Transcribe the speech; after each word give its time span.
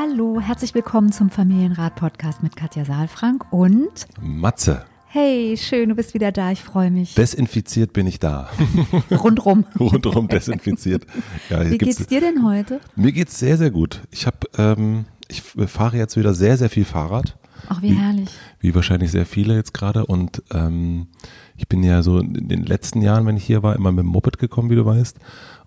Hallo, 0.00 0.40
herzlich 0.40 0.76
willkommen 0.76 1.10
zum 1.10 1.28
Familienrat-Podcast 1.28 2.44
mit 2.44 2.54
Katja 2.54 2.84
Saalfrank 2.84 3.52
und 3.52 4.06
Matze. 4.20 4.84
Hey, 5.08 5.56
schön, 5.56 5.88
du 5.88 5.96
bist 5.96 6.14
wieder 6.14 6.30
da, 6.30 6.52
ich 6.52 6.62
freue 6.62 6.92
mich. 6.92 7.16
Desinfiziert 7.16 7.92
bin 7.94 8.06
ich 8.06 8.20
da. 8.20 8.48
Rundrum. 9.10 9.64
Rundrum 9.76 10.28
desinfiziert. 10.28 11.04
Ja, 11.50 11.68
Wie 11.68 11.78
geht's 11.78 12.06
dir 12.06 12.20
denn 12.20 12.46
heute? 12.46 12.80
Mir 12.94 13.10
geht's 13.10 13.40
sehr, 13.40 13.56
sehr 13.56 13.72
gut. 13.72 14.02
Ich 14.12 14.26
habe, 14.26 14.38
ähm, 14.56 15.06
ich 15.26 15.42
fahre 15.42 15.96
jetzt 15.96 16.16
wieder 16.16 16.32
sehr, 16.32 16.56
sehr 16.56 16.70
viel 16.70 16.84
Fahrrad. 16.84 17.36
Ach, 17.68 17.82
wie, 17.82 17.90
wie 17.90 17.94
herrlich. 17.94 18.30
Wie 18.60 18.76
wahrscheinlich 18.76 19.10
sehr 19.10 19.26
viele 19.26 19.56
jetzt 19.56 19.74
gerade. 19.74 20.06
Und 20.06 20.44
ähm, 20.52 21.08
ich 21.56 21.66
bin 21.66 21.82
ja 21.82 22.02
so 22.02 22.20
in 22.20 22.48
den 22.48 22.62
letzten 22.64 23.02
Jahren, 23.02 23.26
wenn 23.26 23.36
ich 23.36 23.44
hier 23.44 23.64
war, 23.64 23.74
immer 23.74 23.90
mit 23.90 24.04
dem 24.04 24.10
Moped 24.10 24.38
gekommen, 24.38 24.70
wie 24.70 24.76
du 24.76 24.86
weißt. 24.86 25.18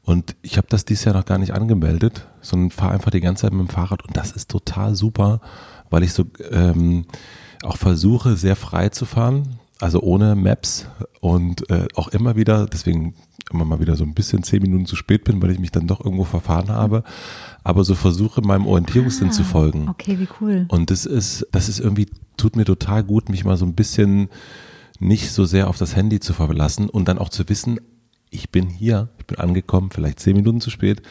Und 0.04 0.36
ich 0.42 0.58
habe 0.58 0.68
das 0.70 0.86
dieses 0.86 1.06
Jahr 1.06 1.16
noch 1.16 1.26
gar 1.26 1.38
nicht 1.38 1.54
angemeldet, 1.54 2.28
sondern 2.42 2.72
fahre 2.72 2.94
einfach 2.94 3.12
die 3.12 3.22
ganze 3.22 3.44
Zeit 3.44 3.54
mit 3.54 3.68
dem 3.68 3.70
Fahrrad 3.70 4.04
und 4.04 4.18
das 4.18 4.32
ist 4.32 4.50
total 4.50 4.96
super, 4.96 5.42
weil 5.90 6.04
ich 6.04 6.14
so 6.14 6.26
ähm, 6.50 7.06
auch 7.64 7.78
versuche, 7.78 8.36
sehr 8.36 8.56
frei 8.56 8.90
zu 8.90 9.06
fahren, 9.06 9.60
also 9.80 10.02
ohne 10.02 10.36
Maps 10.36 10.88
und 11.20 11.70
äh, 11.70 11.88
auch 11.96 12.08
immer 12.10 12.36
wieder, 12.36 12.66
deswegen 12.66 13.14
immer 13.52 13.66
mal 13.66 13.80
wieder 13.80 13.96
so 13.96 14.04
ein 14.04 14.14
bisschen 14.14 14.44
zehn 14.44 14.62
Minuten 14.62 14.86
zu 14.86 14.96
spät 14.96 15.24
bin, 15.24 15.42
weil 15.42 15.52
ich 15.52 15.60
mich 15.60 15.72
dann 15.72 15.88
doch 15.88 16.04
irgendwo 16.04 16.24
verfahren 16.24 16.70
habe, 16.70 17.04
aber 17.64 17.84
so 17.84 17.96
versuche 17.96 18.42
meinem 18.42 18.66
Orientierungssinn 18.66 19.30
ah, 19.30 19.32
zu 19.32 19.44
folgen. 19.44 19.90
Okay, 19.90 20.20
wie 20.20 20.28
cool. 20.40 20.66
Und 20.70 20.90
das 20.90 21.06
ist, 21.06 21.46
das 21.52 21.70
ist 21.70 21.80
irgendwie, 21.80 22.08
tut 22.38 22.56
mir 22.56 22.66
total 22.66 23.04
gut, 23.04 23.30
mich 23.30 23.44
mal 23.44 23.58
so 23.58 23.66
ein 23.66 23.76
bisschen 23.76 24.30
nicht 25.00 25.32
so 25.32 25.46
sehr 25.46 25.68
auf 25.68 25.78
das 25.78 25.96
Handy 25.96 26.20
zu 26.20 26.34
verlassen 26.34 26.90
und 26.90 27.08
dann 27.08 27.18
auch 27.18 27.30
zu 27.30 27.48
wissen, 27.50 27.80
ich 28.32 28.50
bin 28.50 28.68
hier, 28.68 29.10
ich 29.20 29.26
bin 29.26 29.38
angekommen, 29.38 29.92
vielleicht 29.92 30.20
zehn 30.20 30.36
Minuten 30.36 30.62
zu 30.62 30.70
spät, 30.70 31.02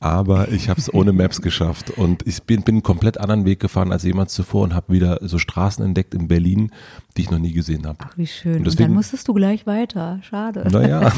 aber 0.00 0.50
ich 0.50 0.70
habe 0.70 0.80
es 0.80 0.92
ohne 0.94 1.12
Maps 1.12 1.42
geschafft 1.42 1.90
und 1.90 2.26
ich 2.26 2.42
bin, 2.42 2.62
bin 2.62 2.76
einen 2.76 2.82
komplett 2.82 3.18
anderen 3.18 3.44
Weg 3.44 3.60
gefahren 3.60 3.92
als 3.92 4.02
jemals 4.02 4.32
zuvor 4.32 4.64
und 4.64 4.74
habe 4.74 4.92
wieder 4.92 5.18
so 5.20 5.38
Straßen 5.38 5.84
entdeckt 5.84 6.14
in 6.14 6.26
Berlin, 6.26 6.72
die 7.16 7.22
ich 7.22 7.30
noch 7.30 7.38
nie 7.38 7.52
gesehen 7.52 7.86
habe. 7.86 7.98
Ach, 8.00 8.16
wie 8.16 8.26
schön. 8.26 8.56
Und, 8.56 8.66
deswegen, 8.66 8.84
und 8.84 8.88
dann 8.88 8.94
musstest 8.94 9.28
du 9.28 9.34
gleich 9.34 9.66
weiter. 9.66 10.20
Schade. 10.22 10.66
Naja, 10.70 11.12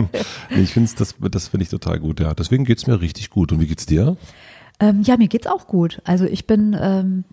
ich 0.50 0.70
finde 0.72 0.90
das, 0.96 1.16
das 1.20 1.48
finde 1.48 1.64
ich 1.64 1.70
total 1.70 1.98
gut, 1.98 2.20
ja. 2.20 2.32
Deswegen 2.32 2.64
geht's 2.64 2.86
mir 2.86 3.00
richtig 3.00 3.30
gut. 3.30 3.50
Und 3.50 3.60
wie 3.60 3.66
geht's 3.66 3.86
dir? 3.86 4.16
Ähm, 4.80 5.02
ja, 5.02 5.18
mir 5.18 5.28
geht's 5.28 5.46
auch 5.46 5.66
gut. 5.66 6.00
Also 6.04 6.24
ich 6.24 6.46
bin 6.46 6.74
ähm, 6.80 7.24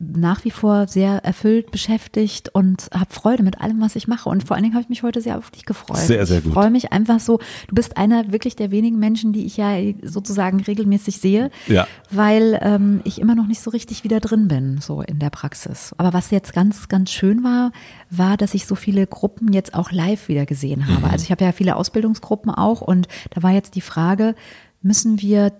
nach 0.00 0.44
wie 0.44 0.50
vor 0.50 0.88
sehr 0.88 1.24
erfüllt, 1.24 1.70
beschäftigt 1.70 2.48
und 2.52 2.90
habe 2.92 3.12
Freude 3.12 3.44
mit 3.44 3.60
allem, 3.60 3.80
was 3.80 3.94
ich 3.94 4.08
mache. 4.08 4.28
Und 4.28 4.42
vor 4.42 4.56
allen 4.56 4.64
Dingen 4.64 4.74
habe 4.74 4.82
ich 4.82 4.88
mich 4.88 5.04
heute 5.04 5.20
sehr 5.20 5.38
auf 5.38 5.50
dich 5.52 5.64
gefreut. 5.64 5.98
Sehr, 5.98 6.26
sehr 6.26 6.40
gut. 6.40 6.48
Ich 6.48 6.54
freue 6.54 6.70
mich 6.70 6.92
einfach 6.92 7.20
so. 7.20 7.38
Du 7.68 7.74
bist 7.76 7.96
einer 7.96 8.32
wirklich 8.32 8.56
der 8.56 8.72
wenigen 8.72 8.98
Menschen, 8.98 9.32
die 9.32 9.46
ich 9.46 9.56
ja 9.56 9.76
sozusagen 10.02 10.60
regelmäßig 10.60 11.18
sehe, 11.18 11.50
ja. 11.68 11.86
weil 12.10 12.58
ähm, 12.62 13.00
ich 13.04 13.20
immer 13.20 13.36
noch 13.36 13.46
nicht 13.46 13.60
so 13.60 13.70
richtig 13.70 14.02
wieder 14.02 14.18
drin 14.18 14.48
bin, 14.48 14.80
so 14.80 15.00
in 15.00 15.20
der 15.20 15.30
Praxis. 15.30 15.94
Aber 15.98 16.12
was 16.12 16.32
jetzt 16.32 16.52
ganz, 16.52 16.88
ganz 16.88 17.12
schön 17.12 17.44
war, 17.44 17.70
war, 18.10 18.36
dass 18.36 18.54
ich 18.54 18.66
so 18.66 18.74
viele 18.74 19.06
Gruppen 19.06 19.52
jetzt 19.52 19.74
auch 19.74 19.92
live 19.92 20.26
wieder 20.26 20.46
gesehen 20.46 20.88
habe. 20.88 21.06
Mhm. 21.06 21.12
Also 21.12 21.22
ich 21.22 21.30
habe 21.30 21.44
ja 21.44 21.52
viele 21.52 21.76
Ausbildungsgruppen 21.76 22.50
auch 22.50 22.80
und 22.80 23.06
da 23.30 23.44
war 23.44 23.52
jetzt 23.52 23.76
die 23.76 23.82
Frage, 23.82 24.34
müssen 24.82 25.20
wir 25.20 25.52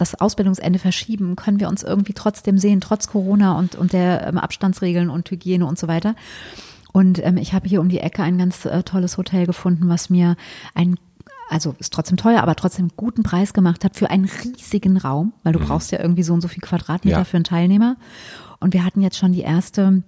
das 0.00 0.14
Ausbildungsende 0.14 0.78
verschieben, 0.78 1.36
können 1.36 1.60
wir 1.60 1.68
uns 1.68 1.82
irgendwie 1.82 2.14
trotzdem 2.14 2.58
sehen, 2.58 2.80
trotz 2.80 3.08
Corona 3.08 3.58
und, 3.58 3.74
und 3.74 3.92
der 3.92 4.26
ähm, 4.26 4.38
Abstandsregeln 4.38 5.10
und 5.10 5.30
Hygiene 5.30 5.66
und 5.66 5.78
so 5.78 5.88
weiter. 5.88 6.14
Und 6.92 7.24
ähm, 7.24 7.36
ich 7.36 7.52
habe 7.52 7.68
hier 7.68 7.80
um 7.80 7.88
die 7.88 8.00
Ecke 8.00 8.22
ein 8.22 8.38
ganz 8.38 8.64
äh, 8.64 8.82
tolles 8.82 9.16
Hotel 9.16 9.46
gefunden, 9.46 9.88
was 9.88 10.10
mir 10.10 10.36
ein 10.74 10.96
also 11.50 11.74
ist 11.80 11.92
trotzdem 11.92 12.16
teuer, 12.16 12.42
aber 12.42 12.54
trotzdem 12.54 12.84
einen 12.84 12.96
guten 12.96 13.24
Preis 13.24 13.52
gemacht 13.52 13.84
hat 13.84 13.96
für 13.96 14.08
einen 14.08 14.30
riesigen 14.44 14.96
Raum, 14.96 15.32
weil 15.42 15.52
du 15.52 15.58
mhm. 15.58 15.64
brauchst 15.64 15.90
ja 15.90 15.98
irgendwie 15.98 16.22
so 16.22 16.32
und 16.32 16.42
so 16.42 16.48
viel 16.48 16.62
Quadratmeter 16.62 17.18
ja. 17.18 17.24
für 17.24 17.38
einen 17.38 17.44
Teilnehmer. 17.44 17.96
Und 18.60 18.72
wir 18.72 18.84
hatten 18.84 19.00
jetzt 19.00 19.18
schon 19.18 19.32
die 19.32 19.40
erste 19.40 20.04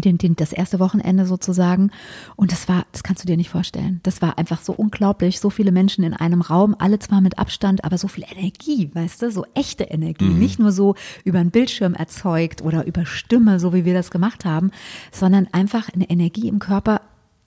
den, 0.00 0.18
den, 0.18 0.36
das 0.36 0.52
erste 0.52 0.80
Wochenende 0.80 1.26
sozusagen. 1.26 1.90
Und 2.36 2.52
das 2.52 2.68
war, 2.68 2.84
das 2.92 3.02
kannst 3.02 3.22
du 3.22 3.26
dir 3.26 3.36
nicht 3.36 3.50
vorstellen. 3.50 4.00
Das 4.02 4.22
war 4.22 4.38
einfach 4.38 4.60
so 4.62 4.72
unglaublich. 4.72 5.40
So 5.40 5.50
viele 5.50 5.72
Menschen 5.72 6.04
in 6.04 6.14
einem 6.14 6.40
Raum, 6.40 6.74
alle 6.78 6.98
zwar 6.98 7.20
mit 7.20 7.38
Abstand, 7.38 7.84
aber 7.84 7.98
so 7.98 8.08
viel 8.08 8.24
Energie, 8.30 8.90
weißt 8.94 9.22
du, 9.22 9.30
so 9.30 9.44
echte 9.54 9.84
Energie. 9.84 10.24
Mhm. 10.24 10.38
Nicht 10.38 10.58
nur 10.58 10.72
so 10.72 10.94
über 11.24 11.38
einen 11.38 11.50
Bildschirm 11.50 11.94
erzeugt 11.94 12.62
oder 12.62 12.86
über 12.86 13.04
Stimme, 13.04 13.60
so 13.60 13.74
wie 13.74 13.84
wir 13.84 13.94
das 13.94 14.10
gemacht 14.10 14.44
haben, 14.44 14.70
sondern 15.10 15.48
einfach 15.52 15.88
eine 15.92 16.08
Energie 16.08 16.48
im 16.48 16.58
Körper 16.58 17.00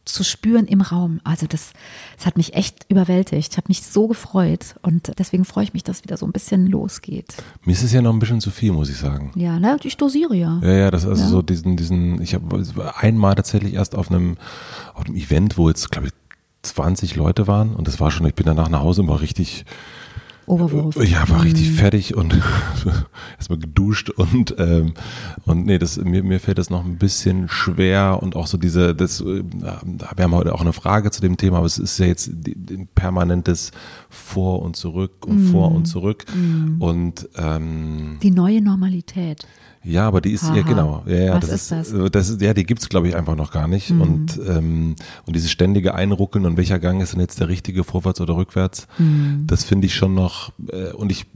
zu 0.06 0.24
spüren 0.24 0.66
im 0.68 0.82
Raum. 0.82 1.20
Also 1.24 1.48
das, 1.48 1.74
das 2.16 2.26
hat 2.26 2.38
mich 2.38 2.54
echt 2.54 2.86
überwältigt. 2.90 3.52
Ich 3.52 3.58
habe 3.58 3.68
mich 3.68 3.84
so 3.84 4.08
gefreut 4.08 4.76
und 4.82 5.12
deswegen 5.18 5.46
freue 5.46 5.66
ich 5.66 5.74
mich, 5.74 5.84
dass 5.84 6.04
wieder 6.04 6.18
so 6.18 6.26
ein 6.26 6.32
bisschen 6.32 6.68
losgeht. 6.68 7.36
Mir 7.64 7.74
ist 7.74 7.84
es 7.84 7.92
ja 7.92 8.02
noch 8.02 8.14
ein 8.14 8.20
bisschen 8.20 8.42
zu 8.42 8.52
viel, 8.52 8.72
muss 8.72 8.90
ich 8.90 8.98
sagen. 8.98 9.32
Ja, 9.36 9.60
na, 9.60 9.78
ich 9.84 9.98
dosiere 9.98 10.36
ja. 10.36 10.60
Ja, 10.64 10.74
ja, 10.74 10.92
das 10.92 11.04
ist 11.04 11.10
also 11.10 11.24
ja. 11.24 11.30
so 11.30 11.42
diesen, 11.42 11.76
diesen, 11.76 12.22
ich 12.22 12.34
habe 12.34 12.66
einmal 12.96 13.36
tatsächlich 13.36 13.74
erst 13.74 13.96
auf 13.96 14.10
einem, 14.10 14.38
auf 14.94 15.06
einem 15.06 15.16
Event, 15.16 15.58
wo 15.58 15.70
jetzt, 15.70 15.92
glaube 15.92 16.08
ich, 16.08 16.14
20 16.62 17.16
Leute 17.16 17.48
waren 17.48 17.76
und 17.76 17.88
das 17.88 18.00
war 18.00 18.12
schon, 18.12 18.26
ich 18.26 18.36
bin 18.36 18.46
danach 18.46 18.70
nach 18.70 18.82
Hause 18.82 19.02
immer 19.02 19.22
richtig, 19.22 19.66
Oberwurf. 20.48 20.96
Ja, 21.04 21.28
war 21.30 21.44
richtig 21.44 21.72
mhm. 21.72 21.76
fertig 21.76 22.16
und 22.16 22.40
erstmal 23.38 23.60
geduscht 23.60 24.10
und 24.12 24.56
ähm, 24.60 24.94
und 25.46 25.66
nee, 25.66 25.80
das 25.80 25.98
mir 25.98 26.24
mir 26.24 26.40
fällt 26.40 26.58
das 26.58 26.70
noch 26.70 26.86
ein 26.86 26.98
bisschen 26.98 27.50
schwer 27.50 28.20
und 28.22 28.36
auch 28.36 28.48
so 28.48 28.58
diese 28.58 28.94
das 28.94 29.22
äh, 29.22 29.44
wir 29.44 30.24
haben 30.24 30.36
heute 30.36 30.54
auch 30.54 30.62
eine 30.62 30.74
Frage 30.74 31.12
zu 31.12 31.22
dem 31.22 31.38
Thema, 31.38 31.58
aber 31.58 31.66
es 31.66 31.78
ist 31.78 31.98
ja 31.98 32.06
jetzt 32.06 32.28
ein 32.28 32.88
permanentes 32.94 33.72
vor 34.10 34.62
und 34.62 34.76
zurück 34.76 35.26
und 35.26 35.46
mhm. 35.46 35.52
vor 35.52 35.72
und 35.72 35.86
zurück 35.86 36.26
mhm. 36.36 36.76
und 36.80 37.30
ähm, 37.38 38.20
die 38.22 38.32
neue 38.32 38.62
Normalität. 38.62 39.48
Ja, 39.86 40.08
aber 40.08 40.20
die 40.20 40.32
ist 40.32 40.46
Aha. 40.46 40.56
ja 40.56 40.64
genau. 40.64 41.04
Ja, 41.06 41.16
ja, 41.16 41.34
Was 41.36 41.42
das 41.42 41.52
ist 41.52 41.72
das? 41.72 41.94
Äh, 41.94 42.10
das 42.10 42.30
ist, 42.30 42.42
ja, 42.42 42.54
die 42.54 42.66
gibt's 42.66 42.90
glaube 42.90 43.08
ich 43.08 43.16
einfach 43.16 43.36
noch 43.36 43.52
gar 43.52 43.68
nicht. 43.68 43.92
Mhm. 43.92 44.02
Und 44.02 44.40
ähm, 44.48 44.96
und 45.26 45.36
dieses 45.36 45.52
ständige 45.52 45.94
Einruckeln 45.94 46.46
und 46.46 46.58
welcher 46.58 46.80
Gang 46.80 47.02
ist 47.02 47.14
denn 47.14 47.20
jetzt 47.20 47.40
der 47.40 47.50
richtige, 47.50 47.84
vorwärts 47.84 48.20
oder 48.20 48.36
rückwärts? 48.36 48.88
Mhm. 48.98 49.44
Das 49.46 49.64
finde 49.64 49.86
ich 49.86 49.94
schon 49.94 50.16
noch. 50.16 50.52
Äh, 50.72 50.92
und 50.94 51.12
ich, 51.12 51.28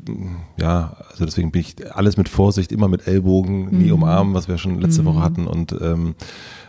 ja, 0.59 0.97
also 1.11 1.25
deswegen 1.25 1.51
bin 1.51 1.61
ich 1.61 1.95
alles 1.95 2.17
mit 2.17 2.27
Vorsicht, 2.27 2.71
immer 2.71 2.87
mit 2.87 3.07
Ellbogen, 3.07 3.69
nie 3.77 3.87
mhm. 3.87 3.93
umarmen, 3.93 4.33
was 4.33 4.47
wir 4.47 4.57
schon 4.57 4.81
letzte 4.81 5.05
Woche 5.05 5.19
mhm. 5.19 5.23
hatten. 5.23 5.47
Und 5.47 5.75
ähm, 5.79 6.15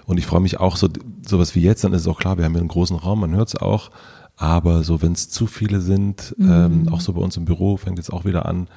und 0.05 0.19
ich 0.19 0.27
freue 0.27 0.41
mich 0.41 0.61
auch 0.61 0.77
so 0.77 0.89
sowas 1.27 1.55
wie 1.55 1.63
jetzt. 1.63 1.85
Dann 1.85 1.95
ist 1.95 2.03
es 2.03 2.09
auch 2.09 2.19
klar, 2.19 2.37
wir 2.37 2.45
haben 2.45 2.53
hier 2.53 2.61
einen 2.61 2.69
großen 2.69 2.97
Raum, 2.97 3.21
man 3.21 3.35
hört's 3.35 3.57
auch. 3.57 3.91
Aber 4.37 4.85
so, 4.85 5.03
wenn 5.03 5.13
es 5.13 5.29
zu 5.29 5.47
viele 5.47 5.81
sind, 5.81 6.35
ähm, 6.41 6.83
mhm. 6.83 6.89
auch 6.89 7.01
so 7.01 7.13
bei 7.13 7.21
uns 7.21 7.37
im 7.37 7.45
Büro 7.45 7.77
fängt 7.77 7.99
jetzt 7.99 8.13
auch 8.13 8.25
wieder 8.25 8.47
an 8.47 8.69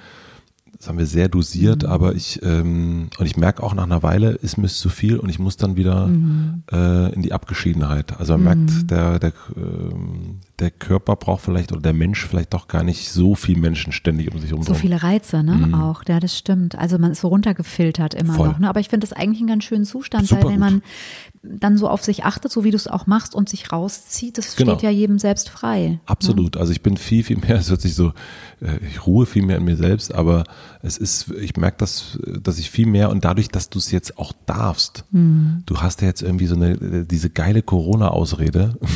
das 0.78 0.88
haben 0.88 0.98
wir 0.98 1.06
sehr 1.06 1.30
dosiert, 1.30 1.84
mhm. 1.84 1.90
aber 1.90 2.16
ich 2.16 2.42
ähm, 2.44 3.10
und 3.18 3.26
ich 3.26 3.38
merke 3.38 3.64
auch 3.64 3.74
nach 3.74 3.84
einer 3.84 4.04
Weile 4.04 4.32
ist 4.32 4.58
mir 4.58 4.68
zu 4.68 4.90
viel 4.90 5.18
und 5.18 5.30
ich 5.30 5.40
muss 5.40 5.58
dann 5.58 5.76
wieder 5.76 6.08
mhm. 6.08 6.64
äh, 6.72 7.14
in 7.14 7.22
die 7.22 7.34
Abgeschiedenheit. 7.34 8.20
Also 8.20 8.38
man 8.38 8.60
mhm. 8.60 8.66
merkt, 8.66 8.92
der 8.92 9.20
der, 9.20 9.30
äh, 9.30 9.94
der 10.64 10.72
Körper 10.72 11.16
braucht 11.16 11.42
vielleicht 11.42 11.72
oder 11.72 11.82
der 11.82 11.94
Mensch 11.94 12.26
vielleicht 12.26 12.54
doch 12.54 12.68
gar 12.68 12.84
nicht 12.84 13.10
so 13.10 13.36
viel 13.36 13.58
Menschen 13.58 13.92
ständig 13.92 14.34
um 14.34 14.40
sich 14.40 14.50
herum. 14.50 14.64
So 14.64 14.74
viele 14.74 15.04
Reize, 15.04 15.44
ne? 15.44 15.54
Mhm. 15.54 15.74
Auch, 15.76 16.04
ja, 16.08 16.20
das 16.20 16.38
stimmt. 16.38 16.78
Also 16.78 16.98
man 16.98 17.12
ist 17.12 17.22
so 17.22 17.28
runtergefiltert 17.28 18.14
immer 18.14 18.34
Voll. 18.34 18.48
noch. 18.48 18.60
Ne? 18.60 18.70
Aber 18.70 18.80
ich 18.80 18.90
finde 18.90 19.06
das 19.06 19.14
eigentlich 19.14 19.40
einen 19.40 19.50
ganz 19.50 19.66
schönen 19.66 19.86
Zustand, 19.86 20.28
Super 20.28 20.46
weil 20.46 20.54
wenn 20.54 20.60
man 20.60 20.82
dann 21.44 21.78
so 21.78 21.90
auf 21.90 22.04
sich 22.04 22.24
achtet, 22.24 22.52
so 22.52 22.64
wie 22.64 22.72
du 22.72 22.78
es 22.78 22.88
auch 22.88 23.06
machst 23.06 23.36
und 23.36 23.50
sich 23.50 23.72
rauszieht, 23.72 24.38
das 24.38 24.56
genau. 24.56 24.74
steht 24.74 24.84
ja 24.84 24.90
jedem 24.90 25.20
selbst 25.20 25.50
frei. 25.50 25.88
Ne? 25.88 26.00
Absolut. 26.06 26.56
Ne? 26.56 26.62
Also 26.62 26.72
ich 26.72 26.82
bin 26.82 26.96
viel, 26.96 27.24
viel 27.24 27.38
mehr, 27.38 27.56
es 27.60 27.70
hört 27.70 27.82
sich 27.82 27.96
so, 27.96 28.14
äh, 28.62 28.78
ich 28.90 29.06
ruhe 29.06 29.26
viel 29.26 29.46
mehr 29.46 29.58
in 29.58 29.66
mir 29.66 29.76
selbst, 29.76 30.14
aber 30.14 30.46
es 30.82 30.98
ist, 30.98 31.32
ich 31.32 31.58
merke 31.58 31.78
das, 31.80 32.18
dass 32.42 32.60
ich 32.60 32.72
viel 32.72 32.86
mehr 32.86 33.10
und 33.10 33.26
dadurch, 33.26 33.50
dass 33.50 33.70
du 33.70 33.80
es 33.80 33.92
jetzt 33.92 34.18
auch 34.18 34.32
darfst, 34.46 35.04
mhm. 35.12 35.64
du 35.66 35.82
hast 35.82 36.02
ja 36.02 36.08
jetzt 36.08 36.22
irgendwie 36.22 36.48
so 36.48 36.56
eine, 36.56 37.06
diese 37.06 37.30
geile 37.30 37.62
Corona-Ausrede. 37.62 38.78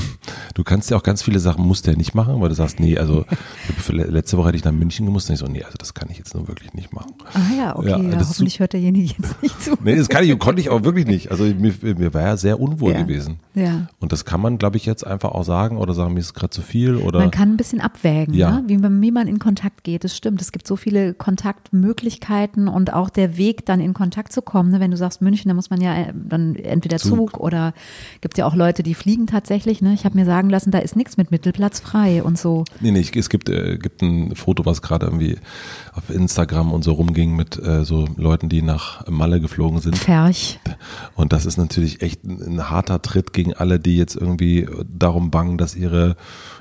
Du 0.54 0.64
kannst 0.64 0.90
ja 0.90 0.98
auch 0.98 1.04
ganz 1.04 1.22
viele 1.22 1.40
Sachen, 1.40 1.57
musst 1.58 1.88
du 1.88 1.92
ja 1.92 1.98
nicht 1.98 2.14
machen, 2.14 2.40
weil 2.42 2.50
du 2.50 2.56
sagst, 2.56 2.80
nee, 2.80 2.98
also 2.98 3.26
letzte 3.90 4.38
Woche 4.38 4.48
hätte 4.48 4.58
ich 4.58 4.64
nach 4.64 4.72
München 4.72 5.06
gemusst 5.06 5.30
und 5.30 5.34
ich 5.34 5.40
so, 5.40 5.48
nee, 5.48 5.64
also 5.64 5.78
das 5.78 5.94
kann 5.94 6.10
ich 6.10 6.18
jetzt 6.18 6.34
nur 6.34 6.48
wirklich 6.48 6.74
nicht 6.74 6.94
machen. 6.94 7.14
Ah 7.34 7.40
ja, 7.58 7.76
okay, 7.76 7.90
ja, 7.90 7.98
ja, 7.98 8.20
hoffentlich 8.20 8.60
hört 8.60 8.74
derjenige 8.74 9.14
jetzt 9.18 9.42
nicht 9.42 9.62
zu. 9.64 9.78
Nee, 9.84 9.96
das 9.96 10.10
kann 10.10 10.24
ich, 10.24 10.38
konnte 10.40 10.62
ich 10.62 10.70
auch 10.70 10.84
wirklich 10.84 11.06
nicht. 11.06 11.32
Also 11.32 11.46
mir, 11.46 11.74
mir 11.82 12.14
war 12.14 12.22
ja 12.22 12.38
sehr 12.38 12.60
unwohl 12.60 12.94
ja. 12.94 13.02
gewesen. 13.02 13.40
Ja. 13.54 13.88
Und 14.00 14.12
das 14.12 14.26
kann 14.26 14.42
man, 14.42 14.58
glaube 14.58 14.78
ich, 14.78 14.86
jetzt 14.86 15.06
einfach 15.06 15.32
auch 15.32 15.44
sagen 15.44 15.78
oder 15.78 15.94
sagen, 15.94 16.14
mir 16.14 16.20
ist 16.20 16.34
gerade 16.34 16.52
zu 16.52 16.62
viel 16.62 16.96
oder. 16.96 17.20
Man 17.20 17.32
kann 17.32 17.54
ein 17.54 17.58
bisschen 17.58 17.82
abwägen, 17.82 18.34
ja. 18.34 18.52
Ne? 18.52 18.64
wie, 18.68 18.78
man, 18.78 19.02
wie 19.02 19.12
man 19.12 19.28
in 19.28 19.40
Kontakt 19.40 19.84
geht. 19.84 20.04
Das 20.04 20.16
stimmt. 20.16 20.42
Es 20.42 20.52
gibt 20.52 20.68
so 20.68 20.76
viele 20.76 21.14
Kontaktmöglichkeiten 21.14 22.68
und 22.68 22.94
auch 22.94 23.10
der 23.10 23.38
Weg, 23.38 23.66
dann 23.66 23.80
in 23.80 23.94
Kontakt 23.94 24.32
zu 24.32 24.42
kommen. 24.42 24.72
Ne? 24.72 24.80
Wenn 24.80 24.92
du 24.92 24.98
sagst 24.98 25.22
München, 25.22 25.50
dann 25.50 25.56
muss 25.56 25.70
man 25.70 25.82
ja 25.82 25.96
äh, 25.96 26.14
dann 26.14 26.56
entweder 26.56 26.98
Zug, 26.98 27.32
Zug 27.32 27.40
oder 27.40 27.74
gibt 28.22 28.38
ja 28.38 28.46
auch 28.46 28.56
Leute, 28.56 28.84
die 28.84 28.94
fliegen 28.94 29.28
tatsächlich. 29.28 29.82
Ne? 29.82 29.94
Ich 29.94 30.06
habe 30.06 30.16
mir 30.16 30.26
sagen 30.26 30.50
lassen, 30.50 30.72
da 30.72 30.80
ist 30.80 30.96
nichts 30.96 31.18
mit 31.18 31.32
Mittelplatz 31.38 31.80
frei 31.80 32.24
und 32.24 32.40
so. 32.40 32.66
Nee, 32.80 32.90
nee, 32.90 33.06
es 33.16 33.30
gibt, 33.30 33.48
äh, 33.48 33.78
gibt 33.78 34.02
ein 34.02 34.36
Foto, 34.36 34.66
was 34.66 34.82
gerade 34.82 35.06
irgendwie 35.06 35.38
auf 35.94 36.10
Instagram 36.10 36.72
und 36.72 36.84
so 36.84 36.94
rumging 36.94 37.36
mit 37.36 37.64
äh, 37.64 37.86
so 37.86 38.08
Leuten, 38.18 38.50
die 38.50 38.64
nach 38.64 39.08
Malle 39.08 39.40
geflogen 39.40 39.80
sind. 39.80 39.96
Ferch. 39.96 40.60
Und 41.14 41.34
das 41.34 41.46
ist 41.46 41.58
natürlich 41.58 42.02
echt 42.02 42.24
ein, 42.24 42.42
ein 42.42 42.70
harter 42.72 43.04
Tritt 43.04 43.34
gegen 43.34 43.54
alle, 43.54 43.80
die 43.80 43.98
jetzt 43.98 44.16
irgendwie 44.16 44.68
darum 44.92 45.30
bangen, 45.30 45.60
dass 45.60 45.76
ihre 45.76 46.16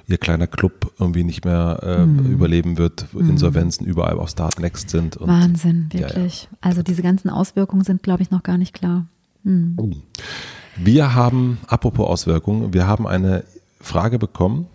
ihr 0.08 0.18
kleiner 0.18 0.46
Club 0.46 0.92
irgendwie 1.00 1.24
nicht 1.24 1.44
mehr 1.44 1.80
äh, 1.82 2.04
mhm. 2.04 2.30
überleben 2.30 2.78
wird, 2.78 3.12
mhm. 3.12 3.30
Insolvenzen 3.30 3.86
überall 3.86 4.18
auf 4.18 4.28
Start 4.28 4.60
Next 4.60 4.90
sind. 4.90 5.16
Und, 5.16 5.28
Wahnsinn, 5.28 5.88
wirklich. 5.90 6.42
Ja, 6.44 6.48
ja. 6.50 6.58
Also 6.60 6.82
diese 6.82 7.02
ganzen 7.02 7.30
Auswirkungen 7.30 7.82
sind, 7.82 8.02
glaube 8.02 8.22
ich, 8.22 8.30
noch 8.30 8.42
gar 8.42 8.58
nicht 8.58 8.74
klar. 8.74 9.06
Mhm. 9.42 10.02
Wir 10.76 11.14
haben, 11.14 11.58
apropos 11.66 12.06
Auswirkungen, 12.06 12.72
wir 12.72 12.86
haben 12.86 13.06
eine 13.06 13.44
Frage 13.80 14.18
bekommen, 14.18 14.68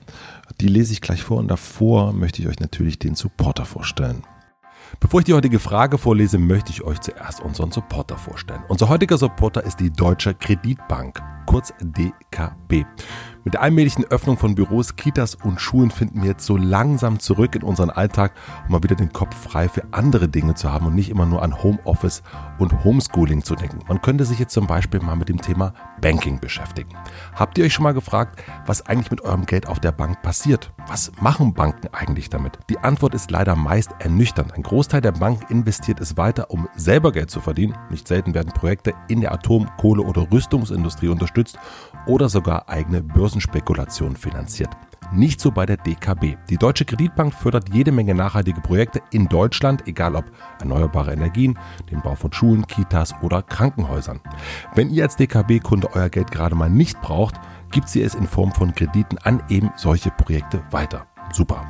die 0.60 0.68
lese 0.68 0.94
ich 0.94 1.02
gleich 1.02 1.24
vor 1.24 1.38
und 1.38 1.48
davor 1.48 2.14
möchte 2.14 2.42
ich 2.42 2.48
euch 2.48 2.60
natürlich 2.60 3.00
den 3.00 3.16
Supporter 3.16 3.66
vorstellen. 3.66 4.24
Bevor 5.00 5.22
ich 5.22 5.26
die 5.26 5.34
heutige 5.34 5.60
Frage 5.60 5.98
vorlese, 5.98 6.38
möchte 6.38 6.72
ich 6.72 6.84
euch 6.84 7.00
zuerst 7.00 7.40
unseren 7.40 7.72
Supporter 7.72 8.18
vorstellen. 8.18 8.62
Unser 8.68 8.90
heutiger 8.90 9.18
Supporter 9.18 9.64
ist 9.64 9.80
die 9.80 9.92
Deutsche 9.92 10.34
Kreditbank, 10.34 11.22
kurz 11.46 11.74
DKB. 11.82 12.86
Mit 13.44 13.56
der 13.56 13.64
allmählichen 13.64 14.06
Öffnung 14.06 14.38
von 14.38 14.54
Büros, 14.54 14.96
Kitas 14.96 15.34
und 15.34 15.60
Schulen 15.60 15.90
finden 15.90 16.22
wir 16.22 16.30
jetzt 16.30 16.46
so 16.46 16.58
langsam 16.58 17.20
zurück 17.20 17.56
in 17.56 17.64
unseren 17.64 17.90
Alltag, 17.90 18.34
um 18.68 18.74
mal 18.74 18.84
wieder 18.84 18.96
den 18.96 19.12
Kopf 19.12 19.36
frei 19.36 19.68
für 19.68 19.84
andere 19.90 20.30
Dinge 20.30 20.54
zu 20.54 20.72
haben 20.72 20.86
und 20.86 20.94
nicht 20.94 21.10
immer 21.10 21.26
nur 21.26 21.42
an 21.42 21.64
Homeoffice 21.64 22.22
und 22.60 22.84
Homeschooling 22.84 23.44
zu 23.44 23.56
denken. 23.56 23.80
Man 23.88 24.00
könnte 24.00 24.26
sich 24.26 24.38
jetzt 24.38 24.54
zum 24.54 24.68
Beispiel 24.68 25.00
mal 25.00 25.16
mit 25.16 25.28
dem 25.28 25.42
Thema 25.42 25.74
Banking 26.02 26.40
beschäftigen. 26.40 26.90
Habt 27.34 27.58
ihr 27.58 27.66
euch 27.66 27.74
schon 27.74 27.82
mal 27.82 27.96
gefragt, 27.96 28.44
was 28.68 28.86
eigentlich 28.86 29.10
mit 29.10 29.22
eurem 29.22 29.48
Geld 29.48 29.68
auf 29.68 29.80
der 29.80 29.92
Bank 29.92 30.22
passiert? 30.22 30.72
Was 30.88 31.12
machen 31.20 31.56
Banken 31.56 31.88
eigentlich 31.94 32.30
damit? 32.30 32.60
Die 32.70 32.78
Antwort 32.78 33.16
ist 33.16 33.32
leider 33.32 33.56
meist 33.56 33.90
ernüchternd. 33.98 34.54
Ein 34.54 34.64
Großteil 34.64 35.02
der 35.02 35.14
Banken 35.14 35.52
investiert 35.52 36.00
es 36.00 36.16
weiter, 36.16 36.52
um 36.52 36.70
selber 36.76 37.12
Geld 37.12 37.32
zu 37.32 37.40
verdienen. 37.40 37.76
Nicht 37.90 38.08
selten 38.08 38.36
werden 38.36 38.54
Projekte 38.54 38.94
in 39.08 39.22
der 39.22 39.32
Atom-, 39.32 39.70
Kohle- 39.78 40.04
oder 40.04 40.32
Rüstungsindustrie 40.32 41.08
unterstützt 41.08 41.58
oder 42.06 42.30
sogar 42.30 42.70
eigene 42.70 43.02
Börsenspekulationen 43.32 44.18
finanziert. 44.18 44.70
Nicht 45.14 45.40
so 45.42 45.52
bei 45.52 45.66
der 45.66 45.78
DKB. 45.78 46.38
Die 46.50 46.58
Deutsche 46.58 46.86
Kreditbank 46.86 47.34
fördert 47.34 47.74
jede 47.74 47.92
Menge 47.92 48.14
nachhaltige 48.14 48.62
Projekte 48.62 49.02
in 49.12 49.28
Deutschland, 49.28 49.88
egal 49.88 50.16
ob 50.16 50.26
erneuerbare 50.60 51.14
Energien, 51.14 51.58
den 51.90 52.02
Bau 52.02 52.16
von 52.16 52.32
Schulen, 52.32 52.68
Kitas 52.68 53.14
oder 53.22 53.42
Krankenhäusern. 53.42 54.22
Wenn 54.76 54.90
ihr 54.90 55.04
als 55.04 55.16
DKB-Kunde 55.16 55.90
euer 55.94 56.10
Geld 56.10 56.32
gerade 56.32 56.56
mal 56.56 56.70
nicht 56.70 57.02
braucht, 57.02 57.36
gibt 57.72 57.90
sie 57.90 58.02
es 58.02 58.16
in 58.16 58.28
Form 58.28 58.52
von 58.52 58.76
Krediten 58.76 59.18
an 59.18 59.42
eben 59.50 59.72
solche 59.78 60.12
Projekte 60.12 60.62
weiter. 60.72 61.08
Super. 61.34 61.66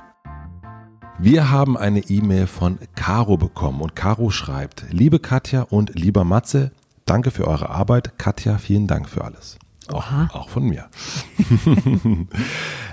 Wir 1.19 1.51
haben 1.51 1.79
eine 1.79 2.01
E-Mail 2.01 2.47
von 2.47 2.79
Caro 2.95 3.39
bekommen 3.39 3.81
und 3.81 3.97
Caro 3.97 4.29
schreibt, 4.29 4.85
liebe 4.91 5.19
Katja 5.19 5.63
und 5.63 5.99
lieber 5.99 6.25
Matze, 6.25 6.73
danke 7.07 7.31
für 7.31 7.49
eure 7.49 7.71
Arbeit. 7.71 8.19
Katja, 8.19 8.59
vielen 8.59 8.87
Dank 8.87 9.09
für 9.09 9.25
alles. 9.25 9.59
Auch, 9.93 10.05
auch, 10.35 10.49
von 10.49 10.65
mir. 10.65 10.87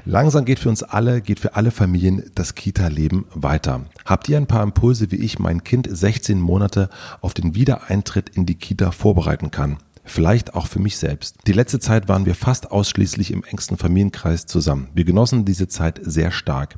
Langsam 0.06 0.46
geht 0.46 0.60
für 0.60 0.70
uns 0.70 0.84
alle, 0.84 1.22
geht 1.22 1.40
für 1.40 1.56
alle 1.56 1.72
Familien 1.72 2.24
das 2.36 2.56
Kita-Leben 2.56 3.26
weiter. 3.34 3.86
Habt 4.06 4.30
ihr 4.30 4.38
ein 4.38 4.48
paar 4.48 4.64
Impulse, 4.64 5.12
wie 5.12 5.18
ich 5.18 5.40
mein 5.40 5.64
Kind 5.64 5.88
16 5.90 6.40
Monate 6.40 6.90
auf 7.22 7.34
den 7.34 7.56
Wiedereintritt 7.56 8.30
in 8.30 8.46
die 8.46 8.56
Kita 8.56 8.92
vorbereiten 8.92 9.52
kann? 9.52 9.78
Vielleicht 10.08 10.54
auch 10.54 10.68
für 10.68 10.80
mich 10.80 10.98
selbst. 10.98 11.36
Die 11.48 11.52
letzte 11.52 11.80
Zeit 11.80 12.08
waren 12.08 12.28
wir 12.28 12.36
fast 12.36 12.72
ausschließlich 12.72 13.32
im 13.32 13.44
engsten 13.44 13.76
Familienkreis 13.76 14.46
zusammen. 14.46 14.88
Wir 14.94 15.04
genossen 15.04 15.46
diese 15.46 15.68
Zeit 15.68 16.00
sehr 16.04 16.32
stark. 16.32 16.76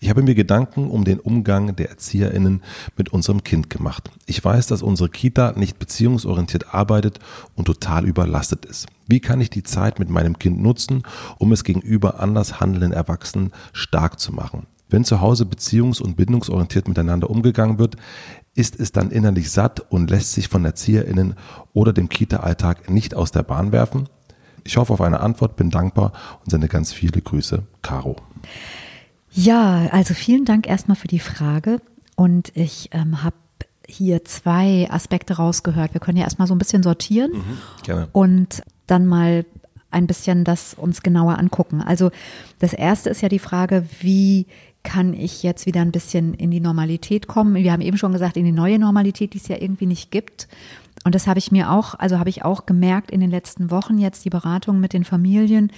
Ich 0.00 0.08
habe 0.08 0.22
mir 0.22 0.34
Gedanken 0.34 0.90
um 0.90 1.04
den 1.04 1.20
Umgang 1.20 1.76
der 1.76 1.90
ErzieherInnen 1.90 2.62
mit 2.96 3.10
unserem 3.10 3.44
Kind 3.44 3.68
gemacht. 3.68 4.10
Ich 4.24 4.42
weiß, 4.42 4.66
dass 4.66 4.82
unsere 4.82 5.10
Kita 5.10 5.52
nicht 5.52 5.78
beziehungsorientiert 5.78 6.74
arbeitet 6.74 7.18
und 7.54 7.66
total 7.66 8.06
überlastet 8.06 8.64
ist. 8.64 8.86
Wie 9.06 9.20
kann 9.20 9.40
ich 9.40 9.50
die 9.50 9.62
Zeit 9.62 9.98
mit 9.98 10.08
meinem 10.08 10.38
Kind 10.38 10.60
nutzen, 10.62 11.02
um 11.38 11.52
es 11.52 11.64
gegenüber 11.64 12.18
anders 12.18 12.60
handelnden 12.60 12.92
Erwachsenen 12.92 13.52
stark 13.72 14.18
zu 14.18 14.32
machen? 14.32 14.66
Wenn 14.90 15.04
zu 15.04 15.20
Hause 15.20 15.44
beziehungs- 15.44 16.02
und 16.02 16.16
bindungsorientiert 16.16 16.88
miteinander 16.88 17.30
umgegangen 17.30 17.78
wird, 17.78 17.96
ist 18.54 18.78
es 18.78 18.92
dann 18.92 19.10
innerlich 19.10 19.50
satt 19.50 19.80
und 19.90 20.10
lässt 20.10 20.32
sich 20.32 20.48
von 20.48 20.64
ErzieherInnen 20.64 21.34
oder 21.72 21.92
dem 21.92 22.08
Kita-Alltag 22.08 22.90
nicht 22.90 23.14
aus 23.14 23.30
der 23.30 23.42
Bahn 23.42 23.72
werfen? 23.72 24.08
Ich 24.64 24.76
hoffe 24.76 24.92
auf 24.92 25.00
eine 25.00 25.20
Antwort, 25.20 25.56
bin 25.56 25.70
dankbar 25.70 26.12
und 26.44 26.50
sende 26.50 26.68
ganz 26.68 26.92
viele 26.92 27.20
Grüße. 27.20 27.62
Caro. 27.82 28.16
Ja, 29.32 29.86
also 29.92 30.14
vielen 30.14 30.44
Dank 30.44 30.68
erstmal 30.68 30.96
für 30.96 31.08
die 31.08 31.20
Frage 31.20 31.80
und 32.16 32.52
ich 32.54 32.90
ähm, 32.92 33.22
habe 33.22 33.36
hier 33.86 34.24
zwei 34.24 34.88
Aspekte 34.90 35.34
rausgehört. 35.34 35.94
Wir 35.94 36.00
können 36.00 36.18
ja 36.18 36.24
erstmal 36.24 36.48
so 36.48 36.54
ein 36.54 36.58
bisschen 36.58 36.82
sortieren 36.82 37.32
mhm, 37.32 38.06
und 38.12 38.62
dann 38.86 39.06
mal 39.06 39.44
ein 39.90 40.06
bisschen 40.06 40.44
das 40.44 40.74
uns 40.74 41.02
genauer 41.02 41.38
angucken. 41.38 41.80
Also 41.80 42.10
das 42.58 42.72
erste 42.72 43.10
ist 43.10 43.22
ja 43.22 43.28
die 43.28 43.38
Frage, 43.38 43.84
wie 44.00 44.46
kann 44.82 45.12
ich 45.12 45.42
jetzt 45.42 45.66
wieder 45.66 45.82
ein 45.82 45.92
bisschen 45.92 46.34
in 46.34 46.50
die 46.50 46.60
Normalität 46.60 47.26
kommen. 47.26 47.54
Wir 47.54 47.72
haben 47.72 47.82
eben 47.82 47.98
schon 47.98 48.12
gesagt, 48.12 48.36
in 48.36 48.44
die 48.44 48.52
neue 48.52 48.78
Normalität, 48.78 49.34
die 49.34 49.38
es 49.38 49.48
ja 49.48 49.56
irgendwie 49.60 49.86
nicht 49.86 50.10
gibt. 50.10 50.48
Und 51.04 51.14
das 51.14 51.26
habe 51.26 51.38
ich 51.38 51.52
mir 51.52 51.70
auch, 51.70 51.94
also 51.94 52.18
habe 52.18 52.30
ich 52.30 52.44
auch 52.44 52.66
gemerkt 52.66 53.10
in 53.10 53.20
den 53.20 53.30
letzten 53.30 53.70
Wochen 53.70 53.98
jetzt 53.98 54.24
die 54.24 54.30
Beratung 54.30 54.80
mit 54.80 54.92
den 54.92 55.04
Familien. 55.04 55.72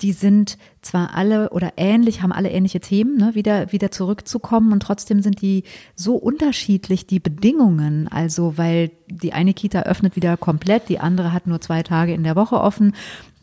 Die 0.00 0.12
sind 0.12 0.58
zwar 0.82 1.14
alle 1.14 1.50
oder 1.50 1.74
ähnlich, 1.76 2.22
haben 2.22 2.32
alle 2.32 2.50
ähnliche 2.50 2.80
Themen, 2.80 3.16
ne, 3.16 3.34
wieder, 3.34 3.70
wieder 3.70 3.92
zurückzukommen 3.92 4.72
und 4.72 4.80
trotzdem 4.80 5.22
sind 5.22 5.40
die 5.40 5.62
so 5.94 6.16
unterschiedlich, 6.16 7.06
die 7.06 7.20
Bedingungen. 7.20 8.08
Also, 8.08 8.58
weil 8.58 8.90
die 9.08 9.32
eine 9.32 9.54
Kita 9.54 9.82
öffnet 9.82 10.16
wieder 10.16 10.36
komplett, 10.36 10.88
die 10.88 10.98
andere 10.98 11.32
hat 11.32 11.46
nur 11.46 11.60
zwei 11.60 11.84
Tage 11.84 12.12
in 12.12 12.24
der 12.24 12.34
Woche 12.34 12.60
offen 12.60 12.92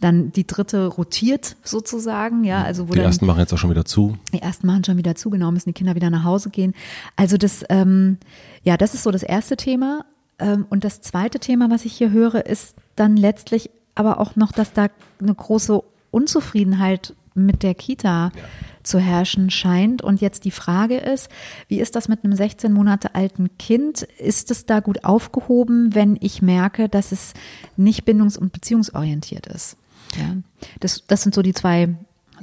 dann 0.01 0.31
die 0.31 0.45
dritte 0.45 0.87
rotiert 0.87 1.55
sozusagen, 1.63 2.43
ja, 2.43 2.63
also 2.63 2.89
wo 2.89 2.93
Die 2.93 2.99
ersten 2.99 3.25
machen 3.25 3.39
jetzt 3.39 3.53
auch 3.53 3.57
schon 3.57 3.69
wieder 3.69 3.85
zu. 3.85 4.17
Die 4.33 4.41
ersten 4.41 4.67
machen 4.67 4.83
schon 4.83 4.97
wieder 4.97 5.15
zu, 5.15 5.29
genau, 5.29 5.51
müssen 5.51 5.69
die 5.69 5.73
Kinder 5.73 5.95
wieder 5.95 6.09
nach 6.09 6.23
Hause 6.23 6.49
gehen. 6.49 6.73
Also 7.15 7.37
das, 7.37 7.63
ähm, 7.69 8.17
ja, 8.63 8.77
das 8.77 8.93
ist 8.93 9.03
so 9.03 9.11
das 9.11 9.23
erste 9.23 9.55
Thema. 9.55 10.05
Ähm, 10.39 10.65
und 10.69 10.83
das 10.83 11.01
zweite 11.01 11.39
Thema, 11.39 11.69
was 11.69 11.85
ich 11.85 11.93
hier 11.93 12.11
höre, 12.11 12.45
ist 12.45 12.75
dann 12.95 13.15
letztlich 13.15 13.69
aber 13.95 14.19
auch 14.19 14.35
noch, 14.35 14.51
dass 14.51 14.73
da 14.73 14.87
eine 15.21 15.35
große 15.35 15.81
Unzufriedenheit 16.09 17.15
mit 17.33 17.63
der 17.63 17.75
Kita 17.75 18.31
ja. 18.35 18.41
zu 18.83 18.99
herrschen 18.99 19.49
scheint. 19.51 20.01
Und 20.01 20.19
jetzt 20.19 20.45
die 20.45 20.51
Frage 20.51 20.97
ist, 20.97 21.29
wie 21.67 21.79
ist 21.79 21.95
das 21.95 22.07
mit 22.07 22.23
einem 22.23 22.35
16 22.35 22.73
Monate 22.73 23.15
alten 23.15 23.55
Kind? 23.57 24.01
Ist 24.01 24.51
es 24.51 24.65
da 24.65 24.79
gut 24.79 25.05
aufgehoben, 25.05 25.93
wenn 25.93 26.17
ich 26.19 26.41
merke, 26.41 26.89
dass 26.89 27.11
es 27.11 27.33
nicht 27.77 28.05
bindungs- 28.05 28.37
und 28.37 28.51
beziehungsorientiert 28.51 29.47
ist? 29.47 29.77
Ja, 30.15 30.35
das, 30.79 31.05
das 31.07 31.23
sind 31.23 31.35
so 31.35 31.41
die 31.41 31.53
zwei, 31.53 31.95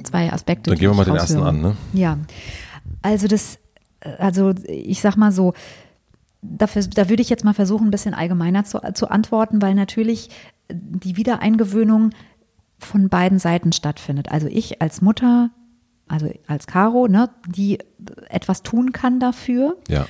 zwei 0.03 0.31
Aspekte. 0.31 0.71
Dann 0.71 0.79
gehen 0.79 0.89
wir 0.89 0.95
mal 0.95 1.05
den 1.05 1.15
ersten 1.15 1.41
an, 1.41 1.61
ne? 1.61 1.77
Ja, 1.93 2.17
also 3.01 3.27
das, 3.27 3.59
also 4.17 4.53
ich 4.67 5.01
sag 5.01 5.15
mal 5.15 5.31
so, 5.31 5.53
dafür, 6.41 6.83
da 6.83 7.09
würde 7.09 7.21
ich 7.21 7.29
jetzt 7.29 7.43
mal 7.43 7.53
versuchen, 7.53 7.87
ein 7.87 7.91
bisschen 7.91 8.13
allgemeiner 8.13 8.63
zu, 8.63 8.79
zu 8.93 9.09
antworten, 9.09 9.61
weil 9.61 9.75
natürlich 9.75 10.29
die 10.71 11.17
Wiedereingewöhnung 11.17 12.11
von 12.77 13.09
beiden 13.09 13.39
Seiten 13.39 13.71
stattfindet. 13.71 14.31
Also 14.31 14.47
ich 14.47 14.81
als 14.81 15.01
Mutter, 15.01 15.51
also 16.07 16.31
als 16.47 16.67
Caro, 16.67 17.07
ne, 17.07 17.29
die 17.47 17.79
etwas 18.29 18.63
tun 18.63 18.91
kann 18.91 19.19
dafür. 19.19 19.77
Ja. 19.87 20.07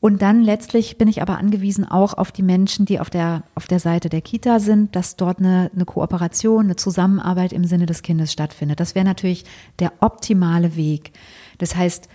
Und 0.00 0.22
dann 0.22 0.42
letztlich 0.42 0.96
bin 0.96 1.08
ich 1.08 1.20
aber 1.20 1.36
angewiesen 1.36 1.84
auch 1.84 2.14
auf 2.14 2.32
die 2.32 2.42
Menschen, 2.42 2.86
die 2.86 3.00
auf 3.00 3.10
der, 3.10 3.42
auf 3.54 3.66
der 3.66 3.80
Seite 3.80 4.08
der 4.08 4.22
Kita 4.22 4.58
sind, 4.58 4.96
dass 4.96 5.16
dort 5.16 5.40
eine, 5.40 5.70
eine 5.74 5.84
Kooperation, 5.84 6.64
eine 6.64 6.76
Zusammenarbeit 6.76 7.52
im 7.52 7.64
Sinne 7.64 7.84
des 7.84 8.00
Kindes 8.00 8.32
stattfindet. 8.32 8.80
Das 8.80 8.94
wäre 8.94 9.04
natürlich 9.04 9.44
der 9.78 9.92
optimale 10.00 10.74
Weg. 10.74 11.12
Das 11.58 11.76
heißt, 11.76 12.08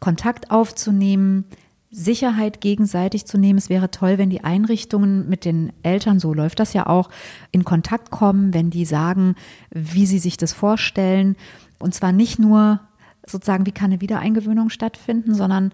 Kontakt 0.00 0.50
aufzunehmen, 0.50 1.44
Sicherheit 1.90 2.62
gegenseitig 2.62 3.26
zu 3.26 3.36
nehmen. 3.36 3.58
Es 3.58 3.68
wäre 3.68 3.90
toll, 3.90 4.16
wenn 4.16 4.30
die 4.30 4.44
Einrichtungen 4.44 5.28
mit 5.28 5.44
den 5.44 5.72
Eltern, 5.82 6.20
so 6.20 6.32
läuft 6.32 6.60
das 6.60 6.72
ja 6.72 6.86
auch, 6.86 7.10
in 7.50 7.64
Kontakt 7.64 8.10
kommen, 8.10 8.54
wenn 8.54 8.70
die 8.70 8.86
sagen, 8.86 9.34
wie 9.70 10.06
sie 10.06 10.20
sich 10.20 10.38
das 10.38 10.54
vorstellen. 10.54 11.36
Und 11.78 11.94
zwar 11.94 12.12
nicht 12.12 12.38
nur 12.38 12.80
sozusagen, 13.26 13.66
wie 13.66 13.72
kann 13.72 13.90
eine 13.90 14.00
Wiedereingewöhnung 14.00 14.70
stattfinden, 14.70 15.34
sondern 15.34 15.72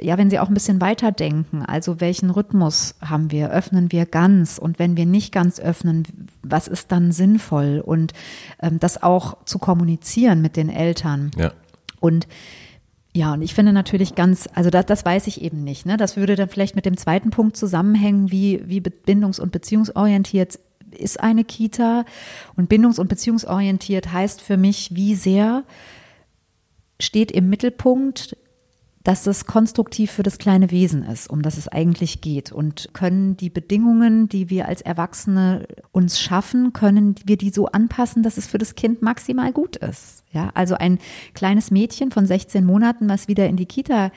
ja, 0.00 0.18
wenn 0.18 0.28
Sie 0.28 0.38
auch 0.40 0.48
ein 0.48 0.54
bisschen 0.54 0.80
weiterdenken, 0.80 1.62
also 1.62 2.00
welchen 2.00 2.30
Rhythmus 2.30 2.96
haben 3.00 3.30
wir? 3.30 3.50
Öffnen 3.50 3.92
wir 3.92 4.06
ganz? 4.06 4.58
Und 4.58 4.78
wenn 4.78 4.96
wir 4.96 5.06
nicht 5.06 5.32
ganz 5.32 5.60
öffnen, 5.60 6.04
was 6.42 6.66
ist 6.66 6.90
dann 6.90 7.12
sinnvoll? 7.12 7.80
Und 7.84 8.12
ähm, 8.60 8.80
das 8.80 9.02
auch 9.02 9.44
zu 9.44 9.58
kommunizieren 9.58 10.42
mit 10.42 10.56
den 10.56 10.68
Eltern. 10.68 11.30
Ja. 11.36 11.52
Und 12.00 12.26
ja, 13.16 13.34
und 13.34 13.42
ich 13.42 13.54
finde 13.54 13.72
natürlich 13.72 14.16
ganz, 14.16 14.48
also 14.54 14.70
das, 14.70 14.86
das 14.86 15.04
weiß 15.04 15.28
ich 15.28 15.40
eben 15.40 15.62
nicht. 15.62 15.86
Ne? 15.86 15.96
Das 15.96 16.16
würde 16.16 16.34
dann 16.34 16.48
vielleicht 16.48 16.74
mit 16.74 16.84
dem 16.84 16.96
zweiten 16.96 17.30
Punkt 17.30 17.56
zusammenhängen, 17.56 18.32
wie, 18.32 18.62
wie 18.66 18.80
bindungs- 18.80 19.38
und 19.38 19.52
beziehungsorientiert 19.52 20.58
ist 20.90 21.20
eine 21.20 21.44
Kita. 21.44 22.04
Und 22.56 22.68
bindungs- 22.68 22.98
und 22.98 23.08
beziehungsorientiert 23.08 24.12
heißt 24.12 24.40
für 24.40 24.56
mich, 24.56 24.96
wie 24.96 25.14
sehr 25.14 25.62
steht 26.98 27.30
im 27.30 27.48
Mittelpunkt 27.48 28.36
dass 29.04 29.26
es 29.26 29.44
konstruktiv 29.44 30.10
für 30.10 30.22
das 30.22 30.38
kleine 30.38 30.70
Wesen 30.70 31.02
ist, 31.02 31.28
um 31.28 31.42
das 31.42 31.58
es 31.58 31.68
eigentlich 31.68 32.22
geht. 32.22 32.52
Und 32.52 32.88
können 32.94 33.36
die 33.36 33.50
Bedingungen, 33.50 34.30
die 34.30 34.48
wir 34.48 34.66
als 34.66 34.80
Erwachsene 34.80 35.68
uns 35.92 36.18
schaffen, 36.18 36.72
können 36.72 37.14
wir 37.24 37.36
die 37.36 37.50
so 37.50 37.66
anpassen, 37.66 38.22
dass 38.22 38.38
es 38.38 38.46
für 38.46 38.56
das 38.56 38.74
Kind 38.74 39.02
maximal 39.02 39.52
gut 39.52 39.76
ist. 39.76 40.24
Ja, 40.32 40.50
also 40.54 40.74
ein 40.74 40.98
kleines 41.34 41.70
Mädchen 41.70 42.10
von 42.10 42.24
16 42.24 42.64
Monaten, 42.64 43.08
was 43.08 43.28
wieder 43.28 43.46
in 43.46 43.56
die 43.56 43.66
Kita 43.66 44.10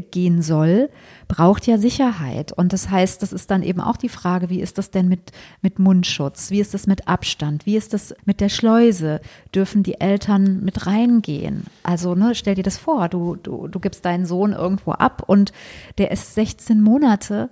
gehen 0.00 0.42
soll, 0.42 0.88
braucht 1.28 1.66
ja 1.66 1.78
Sicherheit. 1.78 2.52
Und 2.52 2.72
das 2.72 2.90
heißt, 2.90 3.22
das 3.22 3.32
ist 3.32 3.50
dann 3.50 3.62
eben 3.62 3.80
auch 3.80 3.96
die 3.96 4.08
Frage, 4.08 4.50
wie 4.50 4.60
ist 4.60 4.78
das 4.78 4.90
denn 4.90 5.08
mit, 5.08 5.32
mit 5.60 5.78
Mundschutz? 5.78 6.50
Wie 6.50 6.60
ist 6.60 6.74
das 6.74 6.86
mit 6.86 7.08
Abstand? 7.08 7.66
Wie 7.66 7.76
ist 7.76 7.92
das 7.92 8.14
mit 8.24 8.40
der 8.40 8.48
Schleuse? 8.48 9.20
Dürfen 9.54 9.82
die 9.82 10.00
Eltern 10.00 10.64
mit 10.64 10.86
reingehen? 10.86 11.64
Also, 11.82 12.14
ne, 12.14 12.34
stell 12.34 12.54
dir 12.54 12.64
das 12.64 12.78
vor, 12.78 13.08
du, 13.08 13.36
du, 13.36 13.68
du 13.68 13.80
gibst 13.80 14.04
deinen 14.04 14.26
Sohn 14.26 14.52
irgendwo 14.52 14.92
ab 14.92 15.24
und 15.26 15.52
der 15.98 16.10
ist 16.10 16.34
16 16.34 16.80
Monate 16.80 17.50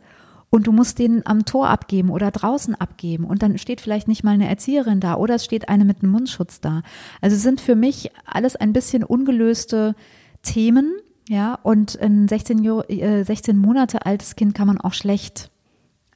und 0.50 0.66
du 0.66 0.73
musst 0.73 0.99
den 0.99 1.25
am 1.26 1.44
Tor 1.44 1.68
abgeben 1.68 2.11
oder 2.11 2.30
draußen 2.30 2.75
abgeben 2.75 3.25
und 3.25 3.42
dann 3.42 3.56
steht 3.56 3.80
vielleicht 3.80 4.09
nicht 4.09 4.25
mal 4.25 4.32
eine 4.32 4.49
Erzieherin 4.49 5.00
da 5.00 5.14
oder 5.14 5.37
es 5.37 5.44
steht 5.44 5.68
eine 5.68 5.85
mit 5.85 6.02
einem 6.02 6.12
Mundschutz 6.12 6.61
da. 6.61 6.82
Also 7.20 7.37
sind 7.37 7.61
für 7.61 7.76
mich 7.76 8.11
alles 8.26 8.56
ein 8.56 8.73
bisschen 8.73 9.04
ungelöste 9.04 9.94
Themen, 10.42 10.97
ja, 11.30 11.60
und 11.62 11.96
ein 12.02 12.26
16, 12.26 12.64
äh, 12.88 13.22
16 13.22 13.56
Monate 13.56 14.04
altes 14.04 14.34
Kind 14.34 14.52
kann 14.52 14.66
man 14.66 14.80
auch 14.80 14.94
schlecht 14.94 15.52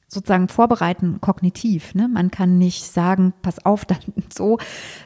sozusagen 0.09 0.49
vorbereiten, 0.49 1.21
kognitiv. 1.21 1.95
Ne? 1.95 2.09
Man 2.09 2.31
kann 2.31 2.57
nicht 2.57 2.83
sagen, 2.83 3.31
pass 3.41 3.65
auf, 3.65 3.85
dann 3.85 3.99
so, 4.35 4.57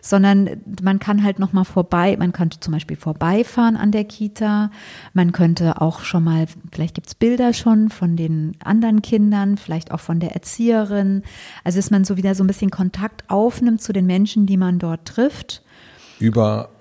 sondern 0.02 0.62
man 0.82 0.98
kann 0.98 1.24
halt 1.24 1.38
nochmal 1.38 1.64
vorbei, 1.64 2.18
man 2.18 2.32
könnte 2.32 2.60
zum 2.60 2.74
Beispiel 2.74 2.98
vorbeifahren 2.98 3.78
an 3.78 3.92
der 3.92 4.04
Kita, 4.04 4.72
man 5.14 5.32
könnte 5.32 5.80
auch 5.80 6.00
schon 6.00 6.24
mal, 6.24 6.48
vielleicht 6.72 6.96
gibt's 6.96 7.14
Bilder 7.14 7.54
schon 7.54 7.90
von 7.90 8.16
den 8.16 8.58
anderen 8.64 9.04
Kindern, 9.04 9.58
vielleicht 9.58 9.92
auch 9.92 10.00
von 10.00 10.20
der 10.20 10.32
Erzieherin. 10.32 11.22
Also 11.64 11.78
dass 11.78 11.92
man 11.92 12.04
so 12.04 12.18
wieder 12.18 12.34
so 12.34 12.44
ein 12.44 12.48
bisschen 12.48 12.72
Kontakt 12.72 13.30
aufnimmt 13.30 13.84
zu 13.84 13.94
den 13.94 14.08
Menschen, 14.08 14.48
die 14.48 14.58
man 14.58 14.80
dort 14.80 15.06
trifft. 15.06 15.62
Über 16.18 16.72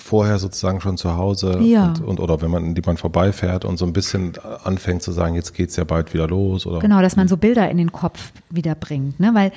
vorher 0.00 0.38
sozusagen 0.38 0.80
schon 0.80 0.96
zu 0.96 1.16
Hause 1.16 1.60
ja. 1.60 1.88
und, 1.88 2.00
und, 2.00 2.20
oder 2.20 2.40
wenn 2.40 2.50
man 2.50 2.74
die 2.74 2.82
man 2.84 2.96
vorbeifährt 2.96 3.64
und 3.64 3.76
so 3.76 3.84
ein 3.84 3.92
bisschen 3.92 4.32
anfängt 4.64 5.02
zu 5.02 5.12
sagen, 5.12 5.34
jetzt 5.34 5.54
geht's 5.54 5.76
ja 5.76 5.84
bald 5.84 6.12
wieder 6.14 6.26
los 6.26 6.66
oder 6.66 6.80
genau, 6.80 7.02
dass 7.02 7.16
man 7.16 7.28
so 7.28 7.36
Bilder 7.36 7.70
in 7.70 7.76
den 7.76 7.92
Kopf 7.92 8.32
wieder 8.48 8.74
bringt, 8.74 9.20
ne? 9.20 9.34
Weil 9.34 9.52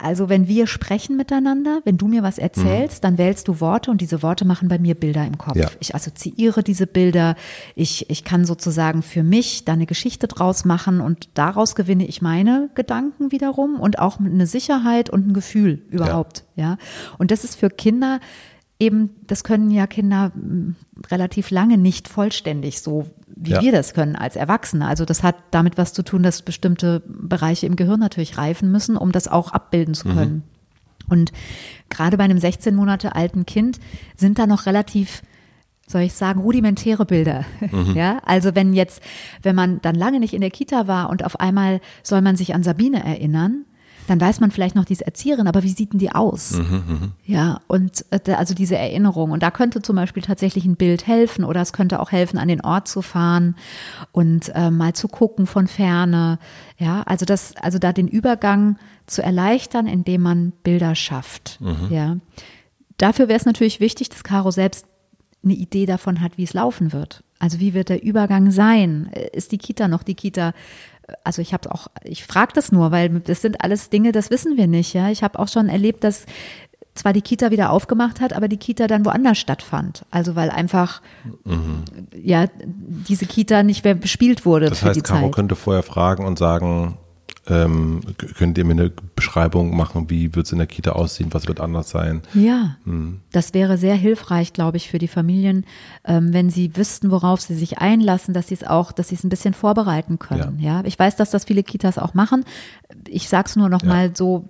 also 0.00 0.28
wenn 0.28 0.46
wir 0.46 0.68
sprechen 0.68 1.16
miteinander, 1.16 1.80
wenn 1.84 1.98
du 1.98 2.06
mir 2.06 2.22
was 2.22 2.38
erzählst, 2.38 2.98
mhm. 2.98 3.02
dann 3.02 3.18
wählst 3.18 3.48
du 3.48 3.60
Worte 3.60 3.90
und 3.90 4.00
diese 4.00 4.22
Worte 4.22 4.44
machen 4.44 4.68
bei 4.68 4.78
mir 4.78 4.94
Bilder 4.94 5.26
im 5.26 5.36
Kopf. 5.38 5.56
Ja. 5.56 5.68
Ich 5.80 5.92
assoziiere 5.92 6.62
diese 6.62 6.86
Bilder. 6.86 7.34
Ich, 7.74 8.08
ich 8.08 8.22
kann 8.22 8.44
sozusagen 8.44 9.02
für 9.02 9.24
mich 9.24 9.64
da 9.64 9.72
eine 9.72 9.86
Geschichte 9.86 10.28
draus 10.28 10.64
machen 10.64 11.00
und 11.00 11.30
daraus 11.34 11.74
gewinne 11.74 12.06
ich 12.06 12.22
meine 12.22 12.70
Gedanken 12.76 13.32
wiederum 13.32 13.80
und 13.80 13.98
auch 13.98 14.20
eine 14.20 14.46
Sicherheit 14.46 15.10
und 15.10 15.26
ein 15.26 15.32
Gefühl 15.32 15.82
überhaupt. 15.90 16.44
Ja. 16.54 16.62
ja. 16.62 16.78
Und 17.18 17.32
das 17.32 17.42
ist 17.42 17.56
für 17.56 17.68
Kinder 17.68 18.20
eben, 18.78 19.10
das 19.26 19.44
können 19.44 19.70
ja 19.70 19.86
Kinder 19.86 20.32
hm, 20.34 20.76
relativ 21.10 21.50
lange 21.50 21.78
nicht 21.78 22.08
vollständig 22.08 22.80
so, 22.80 23.06
wie 23.26 23.52
ja. 23.52 23.62
wir 23.62 23.72
das 23.72 23.94
können 23.94 24.16
als 24.16 24.36
Erwachsene. 24.36 24.86
Also 24.86 25.04
das 25.04 25.22
hat 25.22 25.36
damit 25.50 25.78
was 25.78 25.92
zu 25.92 26.02
tun, 26.02 26.22
dass 26.22 26.42
bestimmte 26.42 27.02
Bereiche 27.06 27.66
im 27.66 27.76
Gehirn 27.76 28.00
natürlich 28.00 28.38
reifen 28.38 28.70
müssen, 28.70 28.96
um 28.96 29.12
das 29.12 29.28
auch 29.28 29.52
abbilden 29.52 29.94
zu 29.94 30.08
können. 30.08 30.34
Mhm. 30.34 30.42
Und 31.10 31.32
gerade 31.88 32.16
bei 32.16 32.24
einem 32.24 32.38
16 32.38 32.74
Monate 32.74 33.14
alten 33.14 33.46
Kind 33.46 33.78
sind 34.16 34.38
da 34.38 34.46
noch 34.46 34.66
relativ 34.66 35.22
soll 35.90 36.02
ich 36.02 36.12
sagen, 36.12 36.40
rudimentäre 36.40 37.06
Bilder. 37.06 37.44
Mhm. 37.72 37.92
Ja, 37.96 38.18
also 38.24 38.54
wenn 38.54 38.74
jetzt, 38.74 39.02
wenn 39.42 39.56
man 39.56 39.80
dann 39.80 39.94
lange 39.94 40.20
nicht 40.20 40.34
in 40.34 40.42
der 40.42 40.50
Kita 40.50 40.86
war 40.86 41.08
und 41.08 41.24
auf 41.24 41.40
einmal 41.40 41.80
soll 42.02 42.20
man 42.20 42.36
sich 42.36 42.54
an 42.54 42.62
Sabine 42.62 43.02
erinnern, 43.02 43.64
dann 44.08 44.20
weiß 44.20 44.40
man 44.40 44.50
vielleicht 44.50 44.74
noch 44.74 44.86
diese 44.86 45.04
Erzieherin, 45.04 45.46
aber 45.46 45.62
wie 45.62 45.68
sieht 45.68 45.92
denn 45.92 45.98
die 45.98 46.12
aus? 46.12 46.52
Mhm, 46.52 46.82
mhm, 46.86 47.12
ja, 47.24 47.60
und 47.66 48.06
äh, 48.10 48.32
also 48.32 48.54
diese 48.54 48.76
Erinnerung. 48.76 49.30
Und 49.32 49.42
da 49.42 49.50
könnte 49.50 49.82
zum 49.82 49.96
Beispiel 49.96 50.22
tatsächlich 50.22 50.64
ein 50.64 50.76
Bild 50.76 51.06
helfen 51.06 51.44
oder 51.44 51.60
es 51.60 51.74
könnte 51.74 52.00
auch 52.00 52.10
helfen, 52.10 52.38
an 52.38 52.48
den 52.48 52.62
Ort 52.62 52.88
zu 52.88 53.02
fahren 53.02 53.54
und 54.12 54.50
äh, 54.54 54.70
mal 54.70 54.94
zu 54.94 55.08
gucken 55.08 55.46
von 55.46 55.66
ferne. 55.66 56.38
Ja, 56.78 57.02
also 57.02 57.26
das, 57.26 57.54
also 57.56 57.78
da 57.78 57.92
den 57.92 58.08
Übergang 58.08 58.78
zu 59.06 59.22
erleichtern, 59.22 59.86
indem 59.86 60.22
man 60.22 60.52
Bilder 60.62 60.94
schafft. 60.94 61.60
Mhm. 61.60 61.88
Ja. 61.90 62.16
Dafür 62.96 63.28
wäre 63.28 63.38
es 63.38 63.46
natürlich 63.46 63.78
wichtig, 63.78 64.08
dass 64.08 64.24
Caro 64.24 64.50
selbst 64.50 64.86
eine 65.44 65.54
Idee 65.54 65.86
davon 65.86 66.20
hat, 66.20 66.38
wie 66.38 66.44
es 66.44 66.54
laufen 66.54 66.92
wird. 66.92 67.22
Also 67.38 67.60
wie 67.60 67.74
wird 67.74 67.90
der 67.90 68.02
Übergang 68.02 68.50
sein? 68.50 69.10
Ist 69.32 69.52
die 69.52 69.58
Kita 69.58 69.86
noch 69.86 70.02
die 70.02 70.14
Kita 70.14 70.52
also 71.24 71.42
ich 71.42 71.52
habe 71.52 71.72
auch, 71.72 71.88
ich 72.04 72.24
frage 72.24 72.52
das 72.54 72.72
nur, 72.72 72.90
weil 72.90 73.20
das 73.20 73.42
sind 73.42 73.62
alles 73.62 73.90
Dinge, 73.90 74.12
das 74.12 74.30
wissen 74.30 74.56
wir 74.56 74.66
nicht. 74.66 74.94
Ja, 74.94 75.10
ich 75.10 75.22
habe 75.22 75.38
auch 75.38 75.48
schon 75.48 75.68
erlebt, 75.68 76.04
dass 76.04 76.26
zwar 76.94 77.12
die 77.12 77.22
Kita 77.22 77.50
wieder 77.50 77.70
aufgemacht 77.70 78.20
hat, 78.20 78.32
aber 78.32 78.48
die 78.48 78.56
Kita 78.56 78.86
dann 78.86 79.04
woanders 79.04 79.38
stattfand. 79.38 80.04
Also 80.10 80.36
weil 80.36 80.50
einfach 80.50 81.00
mhm. 81.44 81.84
ja 82.12 82.46
diese 82.64 83.26
Kita 83.26 83.62
nicht 83.62 83.84
mehr 83.84 83.94
bespielt 83.94 84.44
wurde. 84.44 84.68
Das 84.68 84.82
heißt, 84.82 85.04
Caro 85.04 85.30
könnte 85.30 85.56
vorher 85.56 85.82
fragen 85.82 86.26
und 86.26 86.38
sagen, 86.38 86.98
ähm, 87.50 88.00
könnt 88.36 88.58
ihr 88.58 88.64
mir 88.64 88.72
eine 88.72 88.92
Beschreibung 89.16 89.76
machen, 89.76 90.10
wie 90.10 90.34
wird 90.34 90.46
es 90.46 90.52
in 90.52 90.58
der 90.58 90.66
Kita 90.66 90.92
aussehen, 90.92 91.32
was 91.32 91.48
wird 91.48 91.60
anders 91.60 91.90
sein? 91.90 92.22
Ja, 92.34 92.76
hm. 92.84 93.20
das 93.32 93.54
wäre 93.54 93.78
sehr 93.78 93.94
hilfreich, 93.94 94.52
glaube 94.52 94.76
ich, 94.76 94.88
für 94.88 94.98
die 94.98 95.08
Familien, 95.08 95.64
ähm, 96.04 96.32
wenn 96.32 96.50
sie 96.50 96.76
wüssten, 96.76 97.10
worauf 97.10 97.40
sie 97.40 97.54
sich 97.54 97.78
einlassen, 97.78 98.34
dass 98.34 98.48
sie 98.48 98.54
es 98.54 98.64
auch, 98.64 98.92
dass 98.92 99.08
sie 99.08 99.14
es 99.14 99.24
ein 99.24 99.30
bisschen 99.30 99.54
vorbereiten 99.54 100.18
können. 100.18 100.58
Ja. 100.60 100.80
ja, 100.80 100.84
ich 100.84 100.98
weiß, 100.98 101.16
dass 101.16 101.30
das 101.30 101.44
viele 101.44 101.62
Kitas 101.62 101.98
auch 101.98 102.14
machen. 102.14 102.44
Ich 103.06 103.28
sage 103.28 103.46
es 103.46 103.56
nur 103.56 103.68
noch 103.68 103.82
ja. 103.82 103.88
mal 103.88 104.16
so, 104.16 104.48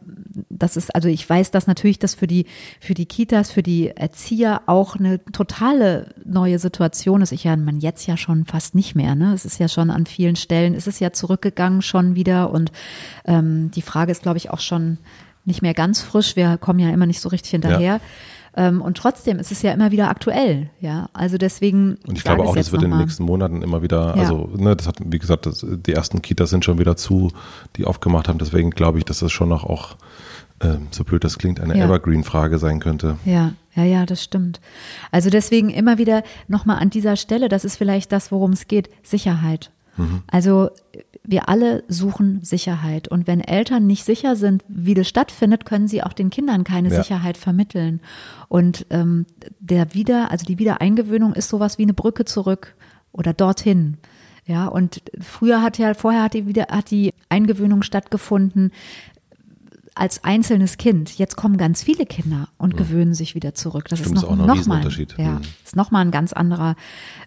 das 0.59 0.77
ist, 0.77 0.95
also 0.95 1.09
ich 1.09 1.29
weiß, 1.29 1.51
dass 1.51 1.67
natürlich 1.67 1.99
das 1.99 2.15
für 2.15 2.27
die, 2.27 2.47
für 2.81 2.95
die 2.95 3.07
Kitas, 3.07 3.51
für 3.51 3.63
die 3.63 3.89
Erzieher 3.89 4.63
auch 4.67 4.97
eine 4.97 5.25
totale 5.33 6.15
neue 6.25 6.59
Situation 6.59 7.23
ist. 7.23 7.33
Ich 7.33 7.45
ja, 7.45 7.57
man 7.57 7.79
jetzt 7.79 8.07
ja 8.07 8.17
schon 8.17 8.45
fast 8.45 8.75
nicht 8.75 8.95
mehr, 8.95 9.15
ne? 9.15 9.33
Es 9.35 9.45
ist 9.45 9.59
ja 9.59 9.69
schon 9.69 9.91
an 9.91 10.07
vielen 10.07 10.37
Stellen, 10.37 10.75
ist 10.75 10.89
es 10.89 11.01
ja 11.01 11.13
zurückgegangen 11.13 11.83
schon 11.83 12.15
wieder 12.15 12.51
und 12.51 12.73
ähm, 13.25 13.71
die 13.71 13.83
Frage 13.83 14.13
ist, 14.13 14.23
glaube 14.23 14.39
ich, 14.39 14.51
auch 14.51 14.61
schon 14.61 14.99
nicht 15.45 15.63
mehr 15.63 15.75
ganz 15.75 16.03
frisch. 16.03 16.37
Wir 16.37 16.59
kommen 16.59 16.79
ja 16.79 16.91
immer 16.91 17.07
nicht 17.07 17.21
so 17.21 17.29
richtig 17.29 17.51
hinterher. 17.51 17.95
Ja. 17.95 18.01
Ähm, 18.59 18.81
und 18.81 18.97
trotzdem 18.97 19.39
ist 19.39 19.53
es 19.53 19.63
ja 19.63 19.73
immer 19.73 19.93
wieder 19.93 20.09
aktuell, 20.09 20.71
ja. 20.81 21.09
Also 21.13 21.39
deswegen. 21.39 21.97
Und 22.07 22.19
ich 22.19 22.25
glaube 22.25 22.43
auch, 22.43 22.57
das 22.57 22.73
wird 22.73 22.83
in 22.83 22.91
den 22.91 22.99
nächsten 22.99 23.23
Monaten 23.23 23.63
immer 23.63 23.83
wieder, 23.83 24.17
ja. 24.17 24.23
also, 24.23 24.51
ne, 24.57 24.75
das 24.75 24.89
hat, 24.89 24.97
wie 25.05 25.19
gesagt, 25.19 25.47
das, 25.47 25.65
die 25.69 25.93
ersten 25.93 26.23
Kitas 26.23 26.51
sind 26.51 26.65
schon 26.65 26.79
wieder 26.79 26.97
zu, 26.97 27.31
die 27.77 27.85
aufgemacht 27.85 28.29
haben. 28.29 28.39
Deswegen 28.39 28.71
glaube 28.71 28.99
ich, 28.99 29.05
dass 29.05 29.21
das 29.21 29.31
schon 29.31 29.49
noch 29.49 29.65
auch, 29.65 29.97
äh, 30.61 30.77
so 30.91 31.05
blöd 31.05 31.25
das 31.25 31.39
klingt, 31.39 31.61
eine 31.61 31.77
ja. 31.77 31.85
Evergreen-Frage 31.85 32.59
sein 32.59 32.81
könnte. 32.81 33.19
Ja, 33.25 33.53
ja, 33.75 33.85
ja, 33.85 34.07
das 34.07 34.23
stimmt. 34.23 34.61
Also 35.13 35.31
deswegen 35.31 35.71
immer 35.71 35.99
wieder 35.99 36.23
nochmal 36.49 36.79
an 36.79 36.91
dieser 36.91 37.17
Stelle, 37.17 37.49
das 37.49 37.65
ist 37.65 37.77
vielleicht 37.77 38.13
das, 38.13 38.33
worum 38.33 38.53
es 38.53 38.67
geht, 38.67 38.91
Sicherheit. 39.03 39.71
Mhm. 39.97 40.23
Also 40.27 40.71
wir 41.25 41.49
alle 41.49 41.85
suchen 41.89 42.43
Sicherheit. 42.43 43.09
Und 43.09 43.27
wenn 43.27 43.41
Eltern 43.41 43.87
nicht 43.87 44.05
sicher 44.05 44.35
sind, 44.35 44.65
wie 44.69 44.95
das 44.95 45.09
stattfindet, 45.09 45.67
können 45.67 45.87
sie 45.87 46.03
auch 46.03 46.13
den 46.13 46.31
Kindern 46.31 46.65
keine 46.65 46.89
ja. 46.89 47.03
Sicherheit 47.03 47.37
vermitteln. 47.37 48.01
Und 48.49 48.87
ähm, 48.91 49.27
der 49.61 49.93
Wieder, 49.95 50.31
also 50.31 50.47
die 50.47 50.59
Wiedereingewöhnung 50.59 51.35
ist 51.35 51.49
sowas 51.49 51.79
wie 51.79 51.83
eine 51.83 51.95
Brücke 51.95 52.25
zurück 52.25 52.75
oder 53.13 53.33
dorthin. 53.33 53.99
Ja, 54.47 54.67
und 54.67 55.03
früher 55.21 55.61
hat 55.61 55.77
ja, 55.77 55.93
vorher 55.93 56.23
hat 56.23 56.33
die 56.33 56.47
wieder, 56.47 56.69
hat 56.71 56.91
die 56.91 57.13
Eingewöhnung 57.29 57.83
stattgefunden 57.83 58.73
als 59.99 60.23
einzelnes 60.23 60.77
Kind. 60.77 61.19
Jetzt 61.19 61.37
kommen 61.37 61.57
ganz 61.57 61.83
viele 61.83 62.07
Kinder 62.07 62.49
und 62.57 62.75
mhm. 62.75 62.79
gewöhnen 62.79 63.15
sich 63.15 63.35
wieder 63.35 63.55
zurück. 63.55 63.89
Das 63.89 63.99
Stimmt, 63.99 64.17
ist 64.17 64.23
noch, 64.23 64.29
ist 64.31 64.41
auch 64.41 64.47
noch, 64.47 64.55
noch 64.55 64.67
mal, 64.67 64.89
ja, 65.19 65.33
mhm. 65.33 65.41
ist 65.65 65.77
noch 65.77 65.91
mal 65.91 66.01
ein 66.01 66.11
ganz 66.11 66.33
anderer, 66.33 66.77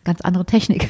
ganz 0.04 0.22
andere 0.22 0.46
Technik. 0.46 0.90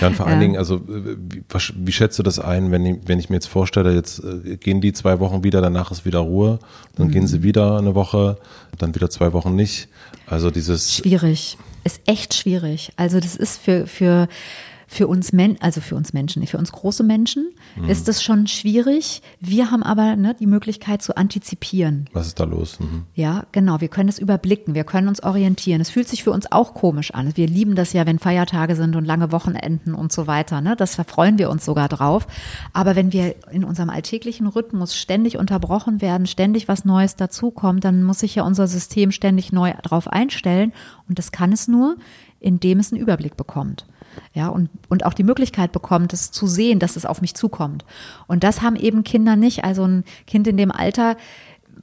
Ja, 0.00 0.08
und 0.08 0.16
vor 0.16 0.26
allen 0.28 0.40
Dingen, 0.40 0.56
also 0.56 0.80
wie, 0.86 1.42
wie 1.76 1.92
schätzt 1.92 2.18
du 2.18 2.22
das 2.22 2.38
ein, 2.38 2.72
wenn 2.72 2.84
ich, 2.84 2.96
wenn 3.06 3.18
ich 3.18 3.30
mir 3.30 3.36
jetzt 3.36 3.46
vorstelle, 3.46 3.94
jetzt 3.94 4.22
äh, 4.24 4.56
gehen 4.56 4.80
die 4.80 4.92
zwei 4.92 5.20
Wochen 5.20 5.44
wieder, 5.44 5.60
danach 5.60 5.92
ist 5.92 6.04
wieder 6.04 6.18
Ruhe, 6.18 6.58
dann 6.96 7.08
mhm. 7.08 7.12
gehen 7.12 7.26
sie 7.26 7.42
wieder 7.42 7.78
eine 7.78 7.94
Woche, 7.94 8.38
dann 8.78 8.94
wieder 8.94 9.08
zwei 9.08 9.32
Wochen 9.32 9.54
nicht. 9.54 9.88
Also 10.26 10.50
dieses 10.50 10.96
schwierig, 10.96 11.58
ist 11.84 12.00
echt 12.06 12.34
schwierig. 12.34 12.92
Also 12.96 13.20
das 13.20 13.36
ist 13.36 13.58
für 13.58 13.86
für 13.86 14.28
für 14.92 15.06
uns 15.06 15.32
Men 15.32 15.56
also 15.60 15.80
für 15.80 15.94
uns 15.94 16.12
Menschen, 16.12 16.44
für 16.48 16.58
uns 16.58 16.72
große 16.72 17.04
Menschen 17.04 17.52
mhm. 17.76 17.88
ist 17.88 18.08
das 18.08 18.24
schon 18.24 18.48
schwierig. 18.48 19.22
Wir 19.38 19.70
haben 19.70 19.84
aber 19.84 20.16
ne, 20.16 20.34
die 20.34 20.48
Möglichkeit 20.48 21.00
zu 21.00 21.16
antizipieren. 21.16 22.10
Was 22.12 22.26
ist 22.26 22.40
da 22.40 22.44
los? 22.44 22.80
Mhm. 22.80 23.04
Ja, 23.14 23.46
genau. 23.52 23.80
Wir 23.80 23.86
können 23.86 24.08
es 24.08 24.18
überblicken, 24.18 24.74
wir 24.74 24.82
können 24.82 25.06
uns 25.06 25.22
orientieren. 25.22 25.80
Es 25.80 25.90
fühlt 25.90 26.08
sich 26.08 26.24
für 26.24 26.32
uns 26.32 26.50
auch 26.50 26.74
komisch 26.74 27.14
an. 27.14 27.36
Wir 27.36 27.46
lieben 27.46 27.76
das 27.76 27.92
ja, 27.92 28.04
wenn 28.04 28.18
Feiertage 28.18 28.74
sind 28.74 28.96
und 28.96 29.04
lange 29.04 29.30
Wochenenden 29.30 29.94
und 29.94 30.10
so 30.10 30.26
weiter. 30.26 30.60
Ne? 30.60 30.74
Das 30.74 30.96
freuen 30.96 31.38
wir 31.38 31.50
uns 31.50 31.64
sogar 31.64 31.88
drauf. 31.88 32.26
Aber 32.72 32.96
wenn 32.96 33.12
wir 33.12 33.36
in 33.52 33.62
unserem 33.62 33.90
alltäglichen 33.90 34.48
Rhythmus 34.48 34.96
ständig 34.96 35.38
unterbrochen 35.38 36.00
werden, 36.00 36.26
ständig 36.26 36.66
was 36.66 36.84
Neues 36.84 37.14
dazukommt, 37.14 37.84
dann 37.84 38.02
muss 38.02 38.18
sich 38.18 38.34
ja 38.34 38.42
unser 38.42 38.66
System 38.66 39.12
ständig 39.12 39.52
neu 39.52 39.72
darauf 39.84 40.08
einstellen. 40.08 40.72
Und 41.08 41.20
das 41.20 41.30
kann 41.30 41.52
es 41.52 41.68
nur, 41.68 41.94
indem 42.40 42.80
es 42.80 42.92
einen 42.92 43.00
Überblick 43.00 43.36
bekommt 43.36 43.86
ja, 44.32 44.48
und, 44.48 44.70
und 44.88 45.04
auch 45.04 45.14
die 45.14 45.24
Möglichkeit 45.24 45.72
bekommt, 45.72 46.12
es 46.12 46.30
zu 46.30 46.46
sehen, 46.46 46.78
dass 46.78 46.96
es 46.96 47.06
auf 47.06 47.20
mich 47.20 47.34
zukommt. 47.34 47.84
Und 48.26 48.44
das 48.44 48.62
haben 48.62 48.76
eben 48.76 49.04
Kinder 49.04 49.36
nicht. 49.36 49.64
Also 49.64 49.84
ein 49.84 50.04
Kind 50.26 50.46
in 50.46 50.56
dem 50.56 50.70
Alter 50.70 51.16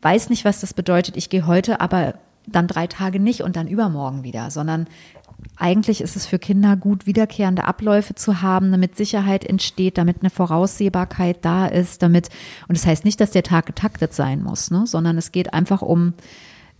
weiß 0.01 0.29
nicht, 0.29 0.45
was 0.45 0.61
das 0.61 0.73
bedeutet. 0.73 1.17
Ich 1.17 1.29
gehe 1.29 1.47
heute, 1.47 1.81
aber 1.81 2.15
dann 2.47 2.67
drei 2.67 2.87
Tage 2.87 3.19
nicht 3.19 3.41
und 3.41 3.55
dann 3.55 3.67
übermorgen 3.67 4.23
wieder, 4.23 4.49
sondern 4.51 4.87
eigentlich 5.57 6.01
ist 6.01 6.15
es 6.15 6.25
für 6.25 6.39
Kinder 6.39 6.75
gut, 6.75 7.05
wiederkehrende 7.05 7.65
Abläufe 7.65 8.15
zu 8.15 8.41
haben, 8.41 8.71
damit 8.71 8.95
Sicherheit 8.95 9.43
entsteht, 9.43 9.97
damit 9.97 10.17
eine 10.21 10.29
Voraussehbarkeit 10.29 11.43
da 11.43 11.67
ist, 11.67 12.01
damit, 12.01 12.29
und 12.67 12.77
das 12.77 12.85
heißt 12.85 13.05
nicht, 13.05 13.19
dass 13.19 13.31
der 13.31 13.43
Tag 13.43 13.65
getaktet 13.65 14.13
sein 14.13 14.41
muss, 14.41 14.71
ne, 14.71 14.87
sondern 14.87 15.17
es 15.17 15.31
geht 15.31 15.53
einfach 15.53 15.81
um, 15.81 16.13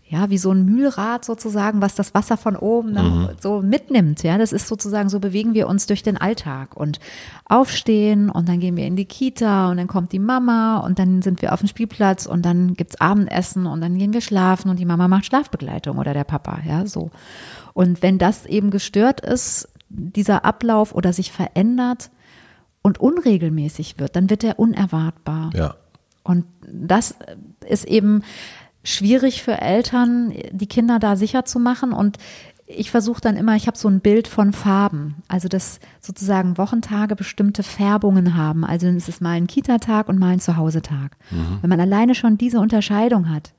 ja, 0.09 0.29
wie 0.29 0.37
so 0.37 0.51
ein 0.51 0.63
Mühlrad 0.63 1.25
sozusagen, 1.25 1.81
was 1.81 1.95
das 1.95 2.13
Wasser 2.13 2.37
von 2.37 2.55
oben 2.55 2.93
mhm. 2.93 3.29
so 3.41 3.61
mitnimmt. 3.61 4.23
Ja, 4.23 4.37
das 4.37 4.53
ist 4.53 4.67
sozusagen, 4.67 5.09
so 5.09 5.19
bewegen 5.19 5.53
wir 5.53 5.67
uns 5.67 5.85
durch 5.85 6.01
den 6.01 6.17
Alltag 6.17 6.77
und 6.77 6.99
aufstehen 7.45 8.29
und 8.29 8.47
dann 8.47 8.61
gehen 8.61 8.77
wir 8.77 8.85
in 8.85 8.95
die 8.95 9.05
Kita 9.05 9.69
und 9.69 9.77
dann 9.77 9.87
kommt 9.87 10.13
die 10.13 10.19
Mama 10.19 10.77
und 10.77 10.97
dann 10.97 11.21
sind 11.21 11.41
wir 11.41 11.51
auf 11.51 11.59
dem 11.59 11.67
Spielplatz 11.67 12.25
und 12.25 12.45
dann 12.45 12.75
gibt's 12.75 13.01
Abendessen 13.01 13.65
und 13.65 13.81
dann 13.81 13.97
gehen 13.97 14.13
wir 14.13 14.21
schlafen 14.21 14.69
und 14.69 14.79
die 14.79 14.85
Mama 14.85 15.09
macht 15.09 15.25
Schlafbegleitung 15.25 15.97
oder 15.97 16.13
der 16.13 16.23
Papa, 16.23 16.59
ja, 16.65 16.85
so. 16.85 17.11
Und 17.73 18.01
wenn 18.01 18.17
das 18.17 18.45
eben 18.45 18.71
gestört 18.71 19.19
ist, 19.19 19.67
dieser 19.89 20.45
Ablauf 20.45 20.95
oder 20.95 21.11
sich 21.11 21.31
verändert 21.31 22.11
und 22.81 22.99
unregelmäßig 22.99 23.99
wird, 23.99 24.15
dann 24.15 24.29
wird 24.29 24.43
er 24.43 24.57
unerwartbar. 24.57 25.51
Ja. 25.53 25.75
Und 26.23 26.45
das 26.61 27.15
ist 27.67 27.85
eben, 27.85 28.23
schwierig 28.83 29.43
für 29.43 29.59
Eltern, 29.61 30.33
die 30.51 30.67
Kinder 30.67 30.99
da 30.99 31.15
sicher 31.15 31.45
zu 31.45 31.59
machen. 31.59 31.93
Und 31.93 32.17
ich 32.65 32.91
versuche 32.91 33.21
dann 33.21 33.37
immer, 33.37 33.55
ich 33.55 33.67
habe 33.67 33.77
so 33.77 33.87
ein 33.87 34.01
Bild 34.01 34.27
von 34.27 34.51
Farben, 34.51 35.15
also 35.27 35.47
dass 35.47 35.79
sozusagen 36.01 36.57
Wochentage 36.57 37.15
bestimmte 37.15 37.63
Färbungen 37.63 38.35
haben. 38.35 38.65
Also 38.65 38.87
es 38.87 39.07
ist 39.07 39.21
mal 39.21 39.31
ein 39.31 39.47
Kita-Tag 39.47 40.09
und 40.09 40.19
mal 40.19 40.33
ein 40.33 40.39
Zuhause-Tag. 40.39 41.17
Mhm. 41.31 41.59
Wenn 41.61 41.69
man 41.69 41.79
alleine 41.79 42.13
schon 42.13 42.37
diese 42.37 42.59
Unterscheidung 42.59 43.29
hat, 43.29 43.53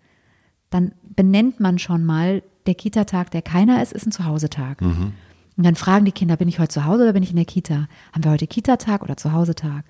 dann 0.70 0.92
benennt 1.02 1.58
man 1.58 1.78
schon 1.78 2.04
mal, 2.04 2.42
der 2.66 2.74
Kita-Tag, 2.74 3.30
der 3.30 3.40
keiner 3.40 3.82
ist, 3.82 3.94
ist 3.94 4.06
ein 4.06 4.12
Zuhause-Tag. 4.12 4.82
Mhm. 4.82 5.14
Und 5.56 5.64
dann 5.64 5.74
fragen 5.74 6.04
die 6.04 6.12
Kinder, 6.12 6.36
bin 6.36 6.48
ich 6.48 6.58
heute 6.58 6.68
zu 6.68 6.84
Hause 6.84 7.04
oder 7.04 7.14
bin 7.14 7.22
ich 7.22 7.30
in 7.30 7.36
der 7.36 7.46
Kita? 7.46 7.88
Haben 8.12 8.24
wir 8.24 8.30
heute 8.30 8.46
Kita-Tag 8.46 9.02
oder 9.02 9.16
Zuhause-Tag? 9.16 9.84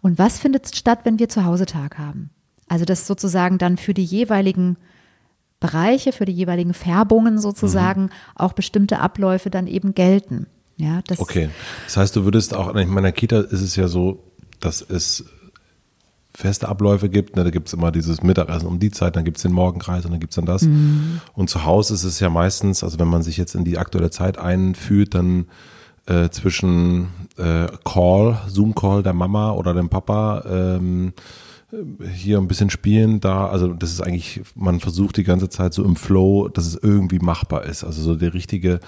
Und 0.00 0.18
was 0.18 0.38
findet 0.38 0.74
statt, 0.74 1.00
wenn 1.02 1.18
wir 1.18 1.28
Zuhause-Tag 1.28 1.98
haben? 1.98 2.30
Also 2.70 2.84
dass 2.84 3.08
sozusagen 3.08 3.58
dann 3.58 3.76
für 3.76 3.94
die 3.94 4.04
jeweiligen 4.04 4.76
Bereiche, 5.58 6.12
für 6.12 6.24
die 6.24 6.32
jeweiligen 6.32 6.72
Färbungen 6.72 7.40
sozusagen 7.40 8.02
mhm. 8.02 8.10
auch 8.36 8.52
bestimmte 8.52 9.00
Abläufe 9.00 9.50
dann 9.50 9.66
eben 9.66 9.92
gelten. 9.92 10.46
Ja, 10.76 11.00
das 11.08 11.18
okay, 11.18 11.50
das 11.86 11.96
heißt, 11.96 12.14
du 12.14 12.24
würdest 12.24 12.54
auch, 12.54 12.72
in 12.76 12.88
meiner 12.88 13.10
Kita 13.10 13.40
ist 13.40 13.60
es 13.60 13.74
ja 13.74 13.88
so, 13.88 14.22
dass 14.60 14.82
es 14.82 15.24
feste 16.32 16.68
Abläufe 16.68 17.08
gibt. 17.08 17.34
Ne? 17.34 17.42
Da 17.42 17.50
gibt 17.50 17.66
es 17.66 17.74
immer 17.74 17.90
dieses 17.90 18.22
Mittagessen 18.22 18.68
um 18.68 18.78
die 18.78 18.92
Zeit, 18.92 19.16
dann 19.16 19.24
gibt 19.24 19.38
es 19.38 19.42
den 19.42 19.52
Morgenkreis 19.52 20.04
und 20.04 20.12
dann 20.12 20.20
gibt 20.20 20.30
es 20.30 20.36
dann 20.36 20.46
das. 20.46 20.62
Mhm. 20.62 21.20
Und 21.34 21.50
zu 21.50 21.64
Hause 21.64 21.94
ist 21.94 22.04
es 22.04 22.20
ja 22.20 22.30
meistens, 22.30 22.84
also 22.84 23.00
wenn 23.00 23.08
man 23.08 23.24
sich 23.24 23.36
jetzt 23.36 23.56
in 23.56 23.64
die 23.64 23.78
aktuelle 23.78 24.10
Zeit 24.10 24.38
einfühlt, 24.38 25.16
dann 25.16 25.46
äh, 26.06 26.30
zwischen 26.30 27.08
äh, 27.36 27.66
Call, 27.84 28.38
Zoom-Call 28.46 29.02
der 29.02 29.12
Mama 29.12 29.50
oder 29.50 29.74
dem 29.74 29.88
Papa, 29.88 30.44
ähm, 30.48 31.14
hier 32.14 32.38
ein 32.38 32.48
bisschen 32.48 32.70
spielen, 32.70 33.20
da, 33.20 33.48
also 33.48 33.72
das 33.74 33.92
ist 33.92 34.00
eigentlich, 34.00 34.42
man 34.54 34.80
versucht 34.80 35.16
die 35.16 35.24
ganze 35.24 35.48
Zeit 35.48 35.74
so 35.74 35.84
im 35.84 35.96
Flow, 35.96 36.48
dass 36.48 36.66
es 36.66 36.76
irgendwie 36.76 37.18
machbar 37.18 37.64
ist. 37.64 37.84
Also 37.84 38.02
so 38.02 38.16
der 38.16 38.34
richtige 38.34 38.80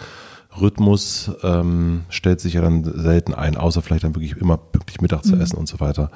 Rhythmus 0.61 1.31
ähm, 1.43 2.03
stellt 2.09 2.41
sich 2.41 2.55
ja 2.55 2.61
dann 2.61 2.85
selten 2.85 3.35
ein, 3.35 3.57
außer 3.57 3.83
vielleicht 3.83 4.05
dann 4.05 4.15
wirklich 4.15 4.37
immer 4.37 4.57
pünktlich 4.57 5.01
Mittag 5.01 5.25
zu 5.25 5.37
mhm. 5.37 5.41
essen 5.41 5.57
und 5.57 5.69
so 5.69 5.81
weiter. 5.81 6.11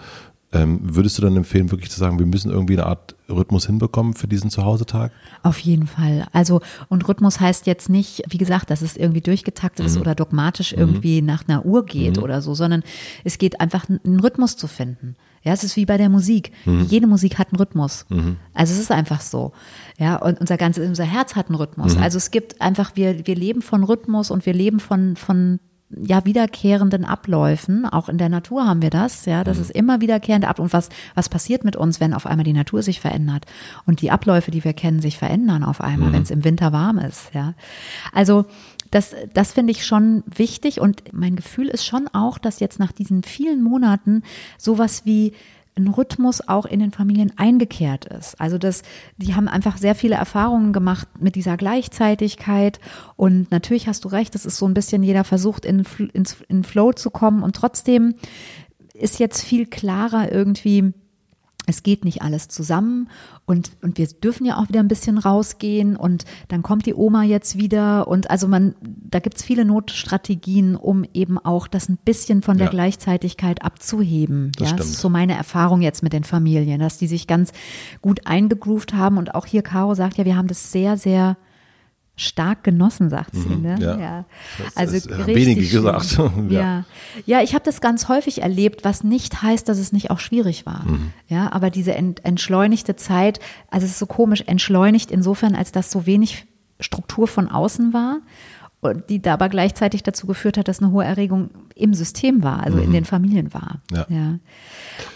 Ähm, 0.53 0.79
würdest 0.83 1.19
du 1.19 1.23
dann 1.23 1.37
empfehlen, 1.37 1.71
wirklich 1.71 1.91
zu 1.91 1.99
sagen, 1.99 2.19
wir 2.19 2.27
müssen 2.27 2.51
irgendwie 2.51 2.75
eine 2.75 2.87
Art 2.87 3.17
Rhythmus 3.29 3.67
hinbekommen 3.67 4.15
für 4.15 4.29
diesen 4.29 4.49
Zuhause-Tag? 4.49 5.11
Auf 5.43 5.59
jeden 5.59 5.89
Fall. 5.89 6.27
Also, 6.33 6.61
und 6.89 7.07
Rhythmus 7.09 7.41
heißt 7.41 7.67
jetzt 7.67 7.89
nicht, 7.89 8.23
wie 8.29 8.39
gesagt, 8.39 8.71
dass 8.71 8.81
es 8.81 8.97
irgendwie 8.97 9.21
durchgetaktet 9.21 9.85
mhm. 9.85 9.87
ist 9.87 9.99
oder 9.99 10.15
dogmatisch 10.15 10.73
mhm. 10.73 10.79
irgendwie 10.79 11.21
nach 11.21 11.49
einer 11.49 11.67
Uhr 11.67 11.85
geht 11.85 12.19
mhm. 12.19 12.23
oder 12.23 12.43
so, 12.43 12.55
sondern 12.55 12.85
es 13.25 13.39
geht 13.39 13.61
einfach, 13.61 13.89
einen 13.89 14.21
Rhythmus 14.21 14.57
zu 14.57 14.69
finden. 14.69 15.17
Ja, 15.47 15.53
es 15.53 15.63
ist 15.63 15.77
wie 15.77 15.87
bei 15.87 15.97
der 15.97 16.09
Musik. 16.09 16.51
Mhm. 16.65 16.87
Jede 16.89 17.07
Musik 17.07 17.39
hat 17.39 17.53
einen 17.53 17.61
Rhythmus. 17.61 18.05
Mhm. 18.09 18.37
Also 18.53 18.75
es 18.75 18.81
ist 18.81 18.91
einfach 18.91 19.21
so. 19.21 19.53
Ja, 19.97 20.17
und 20.17 20.41
unser 20.41 20.57
ganzes, 20.57 20.89
unser 20.89 21.05
Herz 21.05 21.37
hat 21.37 21.47
einen 21.47 21.55
Rhythmus. 21.55 21.95
Mhm. 21.95 22.03
Also 22.03 22.19
es 22.19 22.33
gibt 22.33 22.61
einfach, 22.61 22.97
wir, 22.97 23.29
wir 23.29 23.37
leben 23.37 23.63
von 23.63 23.85
Rhythmus 23.85 24.33
und 24.33 24.45
wir 24.45 24.53
leben 24.53 24.81
von, 24.81 25.15
von 25.15 25.61
ja 25.89 26.25
wiederkehrenden 26.25 27.05
Abläufen. 27.05 27.87
Auch 27.87 28.09
in 28.09 28.19
der 28.19 28.29
Natur 28.29 28.67
haben 28.67 28.83
wir 28.83 28.91
das, 28.91 29.25
ja, 29.25 29.45
das 29.45 29.59
mhm. 29.59 29.63
ist 29.63 29.71
immer 29.71 30.01
wiederkehrende 30.01 30.49
Abläufe. 30.49 30.65
Und 30.65 30.73
was, 30.73 30.89
was 31.15 31.29
passiert 31.29 31.63
mit 31.63 31.77
uns, 31.77 32.01
wenn 32.01 32.13
auf 32.13 32.27
einmal 32.27 32.45
die 32.45 32.53
Natur 32.53 32.83
sich 32.83 33.01
verändert 33.01 33.47
und 33.87 34.01
die 34.01 34.11
Abläufe, 34.11 34.51
die 34.51 34.65
wir 34.65 34.73
kennen, 34.73 35.01
sich 35.01 35.17
verändern 35.17 35.63
auf 35.63 35.81
einmal, 35.81 36.09
mhm. 36.09 36.15
wenn 36.15 36.23
es 36.23 36.33
im 36.33 36.43
Winter 36.43 36.73
warm 36.73 36.99
ist, 36.99 37.31
ja. 37.35 37.55
Also 38.13 38.47
das, 38.91 39.15
das 39.35 39.53
finde 39.53 39.73
ich 39.73 39.85
schon 39.85 40.23
wichtig 40.27 40.81
und 40.81 41.13
mein 41.13 41.37
Gefühl 41.37 41.69
ist 41.69 41.85
schon 41.85 42.09
auch, 42.09 42.39
dass 42.39 42.61
jetzt 42.61 42.79
nach 42.79 42.93
diesen 42.93 43.23
vielen 43.23 43.63
Monaten 43.63 44.23
sowas 44.59 45.05
wie 45.05 45.33
ein 45.77 45.89
Rhythmus 45.89 46.47
auch 46.49 46.65
in 46.65 46.81
den 46.81 46.91
Familien 46.91 47.33
eingekehrt 47.37 48.07
ist. 48.07 48.41
Also 48.41 48.57
das, 48.57 48.83
die 49.19 49.35
haben 49.35 49.47
einfach 49.47 49.77
sehr 49.77 49.95
viele 49.95 50.15
Erfahrungen 50.15 50.73
gemacht 50.73 51.07
mit 51.21 51.35
dieser 51.35 51.59
Gleichzeitigkeit 51.59 52.81
und 53.17 53.51
natürlich 53.51 53.87
hast 53.87 54.05
du 54.05 54.09
recht, 54.09 54.35
das 54.35 54.47
ist 54.47 54.57
so 54.57 54.67
ein 54.67 54.75
bisschen 54.75 55.03
jeder 55.03 55.25
versucht 55.25 55.67
in, 55.67 55.85
ins, 56.15 56.39
in 56.49 56.65
Flow 56.65 56.93
zu 56.93 57.11
kommen 57.11 57.43
und 57.43 57.57
trotzdem 57.57 58.15
ist 58.95 59.19
jetzt 59.19 59.43
viel 59.43 59.67
klarer 59.67 60.33
irgendwie, 60.33 60.95
es 61.67 61.83
geht 61.83 62.05
nicht 62.05 62.23
alles 62.23 62.49
zusammen 62.49 63.09
und, 63.45 63.73
und 63.83 63.99
wir 63.99 64.07
dürfen 64.07 64.47
ja 64.47 64.57
auch 64.57 64.69
wieder 64.69 64.81
ein 64.81 64.89
bisschen 64.89 65.19
rausgehen 65.19 65.97
und 65.97 66.25
dann 66.49 66.63
kommt 66.63 66.87
die 66.87 66.95
Oma 66.95 67.25
jetzt 67.25 67.59
wieder 67.59 68.09
und 68.09 68.31
also 68.31 68.49
man, 68.49 68.75
da 68.81 69.19
gibt's 69.19 69.43
viele 69.43 69.65
Notstrategien, 69.65 70.77
um 70.77 71.05
eben 71.13 71.39
auch 71.39 71.67
das 71.67 71.89
ein 71.89 71.99
bisschen 72.05 72.43
von 72.43 72.57
der 72.57 72.67
Ja. 72.67 72.71
Gleichzeitigkeit 72.71 73.63
abzuheben. 73.63 74.53
Das 74.57 74.61
ja, 74.61 74.67
stimmt. 74.69 74.81
das 74.81 74.87
ist 74.91 75.01
so 75.01 75.09
meine 75.09 75.37
Erfahrung 75.37 75.83
jetzt 75.83 76.03
mit 76.03 76.13
den 76.13 76.25
Familien, 76.25 76.81
dass 76.81 76.99
die 76.99 77.09
sich 77.09 77.27
ganz 77.27 77.53
gut 78.01 78.27
eingegroovt 78.27 78.95
haben 78.95 79.19
und 79.19 79.35
auch 79.35 79.47
hier 79.47 79.63
Caro 79.63 79.95
sagt 79.95 80.19
ja, 80.19 80.25
wir 80.25 80.37
haben 80.37 80.49
das 80.49 80.73
sehr, 80.73 80.97
sehr 80.97 81.37
stark 82.17 82.65
genossen, 82.65 83.11
sagt 83.11 83.35
sie. 83.35 83.49
Ne? 83.49 83.77
Mhm. 83.77 83.83
ja. 83.83 84.25
Das 84.59 84.77
Also 84.77 84.97
ist, 84.97 85.07
äh, 85.07 85.27
wenige 85.27 85.67
gesagt. 85.67 86.19
Ja. 86.49 86.61
ja. 86.61 86.85
ja, 87.27 87.43
ich 87.43 87.55
habe 87.55 87.65
das 87.65 87.81
ganz 87.81 88.09
häufig 88.09 88.43
erlebt, 88.43 88.85
was 88.85 89.05
nicht 89.05 89.43
heißt, 89.43 89.69
dass 89.69 89.79
es 89.79 89.93
nicht 89.93 90.11
auch 90.11 90.19
schwierig 90.19 90.65
war. 90.65 90.85
Mhm. 90.87 91.13
Ja, 91.29 91.53
aber 91.53 91.71
diese 91.71 91.95
ent 91.95 92.25
entschleunigte 92.25 92.97
Zeit, 92.97 93.41
also 93.71 93.85
es 93.85 93.93
ist 93.93 93.99
so 93.99 94.07
komisch, 94.07 94.43
entschleunigt 94.47 95.11
insofern, 95.11 95.55
als 95.55 95.73
dass 95.73 95.91
so 95.91 96.07
wenig 96.07 96.47
Struktur 96.81 97.29
von 97.29 97.49
außen 97.49 97.93
war, 97.93 98.19
die 99.09 99.21
da 99.21 99.35
aber 99.35 99.49
gleichzeitig 99.49 100.03
dazu 100.03 100.27
geführt 100.27 100.59
hat, 100.59 100.69
dass 100.69 100.81
eine 100.81 100.93
hohe 100.93 101.05
Erregung 101.05 101.51
im 101.75 101.93
System 101.93 102.43
war, 102.43 102.63
also 102.63 102.79
in 102.79 102.93
den 102.93 103.05
Familien 103.05 103.53
war. 103.53 103.81
Mhm. 103.91 104.05
Ja. 104.09 104.39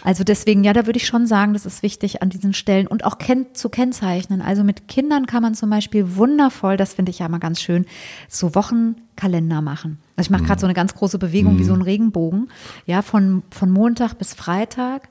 Also 0.03 0.25
deswegen, 0.25 0.65
ja, 0.65 0.73
da 0.73 0.87
würde 0.87 0.99
ich 0.99 1.07
schon 1.07 1.27
sagen, 1.27 1.53
das 1.53 1.67
ist 1.67 1.83
wichtig 1.83 2.23
an 2.23 2.31
diesen 2.31 2.53
Stellen 2.53 2.87
und 2.87 3.05
auch 3.05 3.19
kenn 3.19 3.47
zu 3.55 3.69
kennzeichnen. 3.69 4.43
Also 4.43 4.65
mit 4.65 4.89
Kindern 4.89 5.27
kann 5.27 5.43
man 5.43 5.55
zum 5.55 5.71
Beispiel 5.71 6.17
wundervoll, 6.17 6.77
das 6.77 6.95
finde 6.95 7.11
ich 7.11 7.21
ja 7.21 7.29
mal 7.29 7.39
ganz 7.39 7.61
schön, 7.61 7.87
so 8.29 8.55
Wochenkalender 8.55 9.63
machen. 9.63 9.99
Also 10.17 10.29
ich 10.29 10.31
mache 10.31 10.45
gerade 10.45 10.61
so 10.61 10.67
eine 10.67 10.75
ganz 10.75 10.95
große 10.95 11.19
Bewegung 11.19 11.59
wie 11.59 11.65
so 11.65 11.73
ein 11.73 11.83
Regenbogen, 11.83 12.51
ja, 12.87 13.03
von, 13.03 13.43
von 13.51 13.71
Montag 13.71 14.15
bis 14.15 14.35
Freitag 14.35 15.09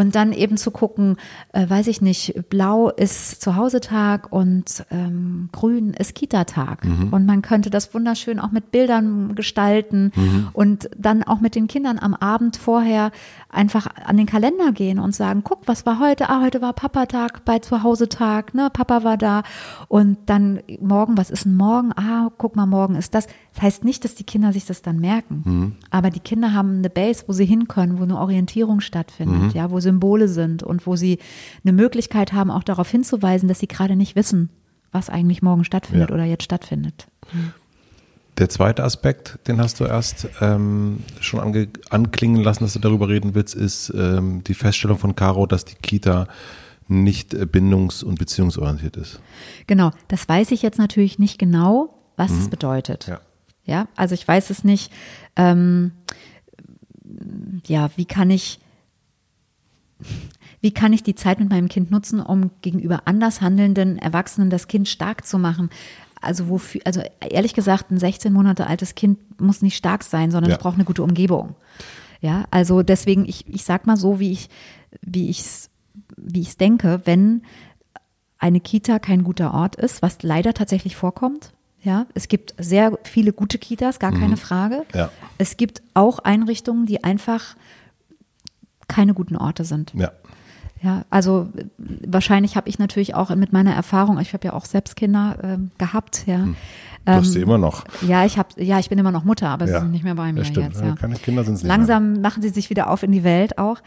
und 0.00 0.14
dann 0.14 0.32
eben 0.32 0.56
zu 0.56 0.70
gucken, 0.70 1.16
äh, 1.52 1.68
weiß 1.68 1.86
ich 1.86 2.00
nicht, 2.00 2.48
blau 2.48 2.88
ist 2.88 3.42
Zuhause-Tag 3.42 4.32
und 4.32 4.86
ähm, 4.90 5.50
grün 5.52 5.92
ist 5.92 6.14
Kita-Tag. 6.14 6.84
Und 7.10 7.26
man 7.26 7.42
könnte 7.42 7.68
das 7.68 7.92
wunderschön 7.92 8.40
auch 8.40 8.50
mit 8.50 8.70
Bildern 8.70 9.34
gestalten 9.34 10.10
und 10.54 10.88
dann 10.96 11.22
auch 11.22 11.40
mit 11.40 11.54
den 11.54 11.66
Kindern 11.66 11.98
am 11.98 12.14
Abend 12.14 12.56
vorher 12.56 13.10
einfach 13.50 13.88
an 14.06 14.16
den 14.16 14.24
Kalender 14.26 14.72
gehen 14.72 14.98
und 14.98 15.14
sagen, 15.14 15.42
guck, 15.44 15.66
was 15.66 15.84
war 15.84 15.98
heute? 16.00 16.30
Ah, 16.30 16.40
heute 16.42 16.62
war 16.62 16.72
Papa-Tag 16.72 17.44
bei 17.44 17.58
Zuhause-Tag, 17.58 18.54
ne? 18.54 18.70
Papa 18.72 19.04
war 19.04 19.18
da. 19.18 19.42
Und 19.88 20.16
dann 20.26 20.60
morgen, 20.80 21.18
was 21.18 21.30
ist 21.30 21.44
denn 21.44 21.56
morgen? 21.56 21.92
Ah, 21.92 22.30
guck 22.38 22.56
mal, 22.56 22.66
morgen 22.66 22.94
ist 22.94 23.14
das. 23.14 23.26
Das 23.54 23.62
heißt 23.62 23.84
nicht, 23.84 24.04
dass 24.04 24.14
die 24.14 24.24
Kinder 24.24 24.52
sich 24.52 24.64
das 24.64 24.80
dann 24.82 25.00
merken. 25.00 25.76
Aber 25.90 26.10
die 26.10 26.20
Kinder 26.20 26.52
haben 26.52 26.78
eine 26.78 26.90
Base, 26.90 27.24
wo 27.26 27.32
sie 27.32 27.44
hin 27.44 27.66
können, 27.68 27.98
wo 27.98 28.04
eine 28.04 28.18
Orientierung 28.18 28.80
stattfindet, 28.80 29.54
ja, 29.54 29.70
wo 29.70 29.80
Symbole 29.80 30.28
sind 30.28 30.62
und 30.62 30.86
wo 30.86 30.94
sie 30.96 31.18
eine 31.64 31.72
Möglichkeit 31.72 32.32
haben, 32.32 32.50
auch 32.50 32.62
darauf 32.62 32.88
hinzuweisen, 32.90 33.48
dass 33.48 33.58
sie 33.58 33.66
gerade 33.68 33.96
nicht 33.96 34.14
wissen, 34.16 34.50
was 34.92 35.10
eigentlich 35.10 35.42
morgen 35.42 35.64
stattfindet 35.64 36.10
Ja. 36.10 36.14
oder 36.14 36.24
jetzt 36.24 36.44
stattfindet. 36.44 37.08
Der 38.38 38.48
zweite 38.48 38.84
Aspekt, 38.84 39.38
den 39.48 39.60
hast 39.60 39.80
du 39.80 39.84
erst 39.84 40.28
ähm, 40.40 41.00
schon 41.20 41.40
ange 41.40 41.68
anklingen 41.90 42.42
lassen, 42.42 42.64
dass 42.64 42.72
du 42.72 42.78
darüber 42.78 43.08
reden 43.08 43.34
willst, 43.34 43.54
ist 43.54 43.92
ähm, 43.94 44.42
die 44.44 44.54
Feststellung 44.54 44.96
von 44.98 45.14
Caro, 45.16 45.46
dass 45.46 45.64
die 45.64 45.74
Kita 45.74 46.26
nicht 46.88 47.34
äh, 47.34 47.46
bindungs- 47.46 48.02
und 48.02 48.18
beziehungsorientiert 48.18 48.96
ist. 48.96 49.20
Genau, 49.66 49.90
das 50.08 50.28
weiß 50.28 50.52
ich 50.52 50.62
jetzt 50.62 50.78
natürlich 50.78 51.18
nicht 51.18 51.38
genau, 51.38 51.94
was 52.16 52.30
es 52.32 52.48
bedeutet. 52.48 53.06
Ja. 53.08 53.20
Ja, 53.70 53.86
also 53.94 54.14
ich 54.14 54.26
weiß 54.26 54.50
es 54.50 54.64
nicht. 54.64 54.92
Ähm, 55.36 55.92
ja, 57.68 57.88
wie 57.94 58.04
kann 58.04 58.28
ich, 58.28 58.58
wie 60.60 60.72
kann 60.72 60.92
ich 60.92 61.04
die 61.04 61.14
Zeit 61.14 61.38
mit 61.38 61.50
meinem 61.50 61.68
Kind 61.68 61.92
nutzen, 61.92 62.18
um 62.18 62.50
gegenüber 62.62 63.02
anders 63.04 63.40
handelnden 63.40 63.96
Erwachsenen 63.96 64.50
das 64.50 64.66
Kind 64.66 64.88
stark 64.88 65.24
zu 65.24 65.38
machen? 65.38 65.70
Also 66.20 66.48
wofür, 66.48 66.80
also 66.84 67.00
ehrlich 67.20 67.54
gesagt, 67.54 67.92
ein 67.92 67.98
16 67.98 68.32
Monate 68.32 68.66
altes 68.66 68.96
Kind 68.96 69.40
muss 69.40 69.62
nicht 69.62 69.76
stark 69.76 70.02
sein, 70.02 70.32
sondern 70.32 70.50
Ja. 70.50 70.56
es 70.56 70.62
braucht 70.62 70.74
eine 70.74 70.84
gute 70.84 71.04
Umgebung. 71.04 71.54
Ja, 72.20 72.46
also 72.50 72.82
deswegen, 72.82 73.24
ich, 73.24 73.46
ich 73.46 73.64
sag 73.64 73.86
mal 73.86 73.96
so, 73.96 74.18
wie 74.18 74.32
ich, 74.32 74.48
wie 75.00 75.28
ich's, 75.30 75.70
wie 76.16 76.40
ich's 76.40 76.56
denke, 76.56 77.02
wenn 77.04 77.42
eine 78.38 78.58
Kita 78.58 78.98
kein 78.98 79.22
guter 79.22 79.54
Ort 79.54 79.76
ist, 79.76 80.02
was 80.02 80.24
leider 80.24 80.54
tatsächlich 80.54 80.96
vorkommt. 80.96 81.52
Ja, 81.82 82.06
es 82.14 82.28
gibt 82.28 82.54
sehr 82.58 82.98
viele 83.04 83.32
gute 83.32 83.56
Kitas, 83.58 83.98
gar 83.98 84.12
keine 84.12 84.36
Frage. 84.36 84.84
Ja. 84.94 85.10
Es 85.38 85.56
gibt 85.56 85.82
auch 85.94 86.18
Einrichtungen, 86.18 86.84
die 86.86 87.02
einfach 87.04 87.56
keine 88.88 89.14
guten 89.14 89.36
Orte 89.36 89.64
sind. 89.64 89.92
Ja. 89.94 90.12
Ja, 90.82 91.04
also 91.10 91.48
äh, 91.56 91.64
wahrscheinlich 92.06 92.56
habe 92.56 92.68
ich 92.70 92.78
natürlich 92.78 93.14
auch 93.14 93.34
mit 93.34 93.52
meiner 93.52 93.74
Erfahrung, 93.74 94.18
ich 94.18 94.32
habe 94.32 94.46
ja 94.46 94.54
auch 94.54 94.64
selbst 94.64 94.96
Kinder 94.96 95.36
ähm, 95.42 95.70
gehabt, 95.76 96.24
ja. 96.26 96.48
Du 97.06 97.12
hast 97.12 97.32
sie 97.32 97.40
immer 97.40 97.56
noch. 97.58 97.84
Ja, 98.02 98.24
ich 98.26 98.38
habe, 98.38 98.48
ja, 98.62 98.78
ich 98.78 98.88
bin 98.90 98.98
immer 98.98 99.10
noch 99.10 99.24
Mutter, 99.24 99.48
aber 99.48 99.66
sie 99.66 99.72
Ja. 99.72 99.80
sind 99.80 99.90
nicht 99.90 100.04
mehr 100.04 100.14
bei 100.14 100.32
mir 100.32 100.40
Ja, 100.40 100.44
stimmt. 100.44 100.66
jetzt. 100.74 100.82
Ja, 100.82 100.94
keine 100.96 101.16
Kinder 101.16 101.44
sind's 101.44 101.62
nicht 101.62 101.68
Langsam 101.68 102.20
machen 102.20 102.42
sie 102.42 102.50
sich 102.50 102.68
wieder 102.70 102.90
auf 102.90 103.02
in 103.02 103.10
die 103.12 103.24
Welt 103.24 103.58
auch. 103.58 103.78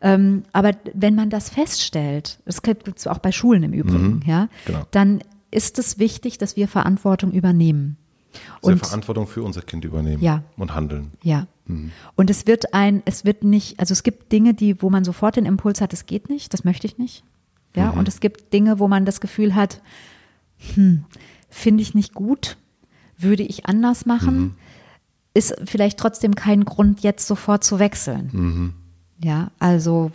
Ähm, 0.00 0.44
aber 0.52 0.72
wenn 0.94 1.14
man 1.14 1.28
das 1.30 1.48
feststellt, 1.50 2.38
das 2.46 2.62
gibt 2.62 2.88
es 2.98 3.06
auch 3.06 3.18
bei 3.18 3.30
Schulen 3.30 3.62
im 3.62 3.72
Übrigen, 3.74 4.22
ja, 4.26 4.48
genau. 4.66 4.80
dann 4.90 5.22
ist 5.52 5.78
es 5.78 5.98
wichtig, 6.00 6.38
dass 6.38 6.56
wir 6.56 6.66
Verantwortung 6.66 7.30
übernehmen. 7.30 7.96
Und 8.62 8.78
Verantwortung 8.78 9.26
für 9.26 9.42
unser 9.42 9.60
Kind 9.62 9.84
übernehmen 9.84 10.22
Ja. 10.22 10.42
und 10.56 10.74
handeln. 10.74 11.12
ja. 11.22 11.46
Und 12.16 12.28
es 12.28 12.46
wird 12.46 12.74
ein, 12.74 13.02
es 13.06 13.24
wird 13.24 13.44
nicht, 13.44 13.78
also 13.78 13.92
es 13.92 14.02
gibt 14.02 14.32
Dinge, 14.32 14.52
die, 14.52 14.82
wo 14.82 14.90
man 14.90 15.04
sofort 15.04 15.36
den 15.36 15.46
Impuls 15.46 15.80
hat, 15.80 15.92
es 15.94 16.04
geht 16.06 16.28
nicht, 16.28 16.52
das 16.52 16.64
möchte 16.64 16.86
ich 16.86 16.98
nicht. 16.98 17.22
Ja, 17.74 17.90
und 17.90 18.08
es 18.08 18.20
gibt 18.20 18.52
Dinge, 18.52 18.78
wo 18.78 18.88
man 18.88 19.06
das 19.06 19.20
Gefühl 19.20 19.54
hat, 19.54 19.80
hm, 20.74 21.04
finde 21.48 21.82
ich 21.82 21.94
nicht 21.94 22.12
gut, 22.14 22.56
würde 23.16 23.42
ich 23.44 23.64
anders 23.66 24.04
machen, 24.06 24.56
ist 25.34 25.54
vielleicht 25.64 25.98
trotzdem 25.98 26.34
kein 26.34 26.64
Grund, 26.66 27.00
jetzt 27.00 27.26
sofort 27.26 27.64
zu 27.64 27.78
wechseln. 27.78 28.74
Ja, 29.22 29.50
also 29.58 30.10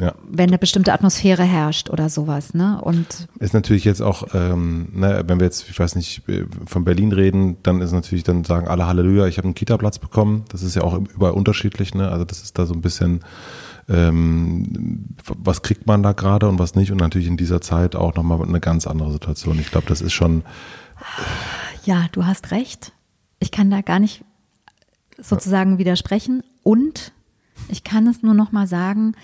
Ja. 0.00 0.14
wenn 0.30 0.48
eine 0.48 0.58
bestimmte 0.58 0.92
Atmosphäre 0.92 1.42
herrscht 1.42 1.90
oder 1.90 2.08
sowas, 2.08 2.54
ne? 2.54 2.80
Und 2.80 3.28
Ist 3.40 3.52
natürlich 3.52 3.84
jetzt 3.84 4.00
auch, 4.00 4.28
ähm, 4.32 4.90
ne, 4.92 5.24
wenn 5.26 5.40
wir 5.40 5.44
jetzt, 5.46 5.68
ich 5.68 5.78
weiß 5.78 5.96
nicht, 5.96 6.28
äh, 6.28 6.44
von 6.66 6.84
Berlin 6.84 7.10
reden, 7.10 7.56
dann 7.64 7.80
ist 7.80 7.90
natürlich, 7.90 8.22
dann 8.22 8.44
sagen 8.44 8.68
alle 8.68 8.86
Halleluja, 8.86 9.26
ich 9.26 9.38
habe 9.38 9.46
einen 9.46 9.54
Kita-Platz 9.56 9.98
bekommen. 9.98 10.44
Das 10.50 10.62
ist 10.62 10.76
ja 10.76 10.82
auch 10.82 10.96
überall 10.96 11.32
unterschiedlich, 11.32 11.94
ne? 11.94 12.10
Also 12.10 12.24
das 12.24 12.42
ist 12.42 12.58
da 12.58 12.66
so 12.66 12.74
ein 12.74 12.80
bisschen, 12.80 13.24
ähm, 13.88 15.06
was 15.36 15.62
kriegt 15.62 15.86
man 15.88 16.02
da 16.04 16.12
gerade 16.12 16.48
und 16.48 16.60
was 16.60 16.76
nicht. 16.76 16.92
Und 16.92 16.98
natürlich 16.98 17.26
in 17.26 17.36
dieser 17.36 17.60
Zeit 17.60 17.96
auch 17.96 18.14
nochmal 18.14 18.40
eine 18.42 18.60
ganz 18.60 18.86
andere 18.86 19.10
Situation. 19.10 19.58
Ich 19.58 19.70
glaube, 19.72 19.88
das 19.88 20.00
ist 20.00 20.12
schon, 20.12 20.44
Ja, 21.84 22.06
du 22.12 22.24
hast 22.24 22.50
recht. 22.52 22.92
Ich 23.40 23.50
kann 23.50 23.70
da 23.70 23.80
gar 23.80 23.98
nicht 23.98 24.24
sozusagen 25.20 25.78
widersprechen. 25.78 26.42
Und 26.62 27.12
ich 27.68 27.82
kann 27.84 28.06
es 28.06 28.22
nur 28.22 28.34
noch 28.34 28.52
mal 28.52 28.66
sagen, 28.66 29.14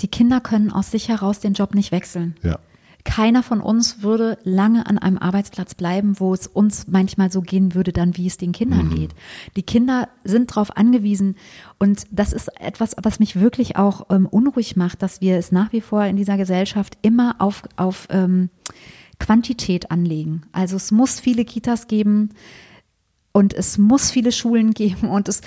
die 0.00 0.08
Kinder 0.08 0.40
können 0.40 0.70
aus 0.70 0.90
sich 0.90 1.08
heraus 1.08 1.40
den 1.40 1.54
Job 1.54 1.74
nicht 1.74 1.92
wechseln. 1.92 2.36
ja. 2.42 2.58
Keiner 3.06 3.44
von 3.44 3.60
uns 3.60 4.02
würde 4.02 4.36
lange 4.42 4.84
an 4.86 4.98
einem 4.98 5.16
Arbeitsplatz 5.16 5.76
bleiben, 5.76 6.18
wo 6.18 6.34
es 6.34 6.48
uns 6.48 6.88
manchmal 6.88 7.30
so 7.30 7.40
gehen 7.40 7.72
würde, 7.72 7.92
dann 7.92 8.16
wie 8.16 8.26
es 8.26 8.36
den 8.36 8.50
Kindern 8.50 8.90
geht. 8.90 9.14
Die 9.54 9.62
Kinder 9.62 10.08
sind 10.24 10.50
darauf 10.50 10.76
angewiesen 10.76 11.36
und 11.78 12.04
das 12.10 12.32
ist 12.32 12.48
etwas, 12.60 12.96
was 13.00 13.20
mich 13.20 13.38
wirklich 13.38 13.76
auch 13.76 14.06
ähm, 14.10 14.26
unruhig 14.26 14.74
macht, 14.74 15.02
dass 15.02 15.20
wir 15.20 15.38
es 15.38 15.52
nach 15.52 15.72
wie 15.72 15.80
vor 15.80 16.04
in 16.04 16.16
dieser 16.16 16.36
Gesellschaft 16.36 16.98
immer 17.00 17.36
auf, 17.38 17.62
auf 17.76 18.08
ähm, 18.10 18.50
Quantität 19.20 19.92
anlegen. 19.92 20.42
Also 20.50 20.74
es 20.74 20.90
muss 20.90 21.20
viele 21.20 21.44
Kitas 21.44 21.86
geben, 21.86 22.30
und 23.36 23.52
es 23.52 23.76
muss 23.76 24.10
viele 24.10 24.32
Schulen 24.32 24.72
geben 24.72 25.10
und 25.10 25.28
es, 25.28 25.42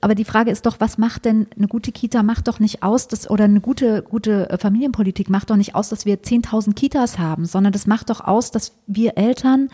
aber 0.00 0.14
die 0.14 0.24
Frage 0.24 0.52
ist 0.52 0.66
doch, 0.66 0.76
was 0.78 0.98
macht 0.98 1.24
denn 1.24 1.48
eine 1.56 1.66
gute 1.66 1.90
Kita 1.90 2.22
macht 2.22 2.46
doch 2.46 2.60
nicht 2.60 2.84
aus, 2.84 3.08
dass, 3.08 3.28
oder 3.28 3.42
eine 3.42 3.60
gute, 3.60 4.02
gute 4.02 4.56
Familienpolitik 4.60 5.28
macht 5.28 5.50
doch 5.50 5.56
nicht 5.56 5.74
aus, 5.74 5.88
dass 5.88 6.06
wir 6.06 6.22
10.000 6.22 6.74
Kitas 6.74 7.18
haben, 7.18 7.44
sondern 7.44 7.72
das 7.72 7.88
macht 7.88 8.10
doch 8.10 8.20
aus, 8.20 8.52
dass 8.52 8.74
wir 8.86 9.18
Eltern 9.18 9.68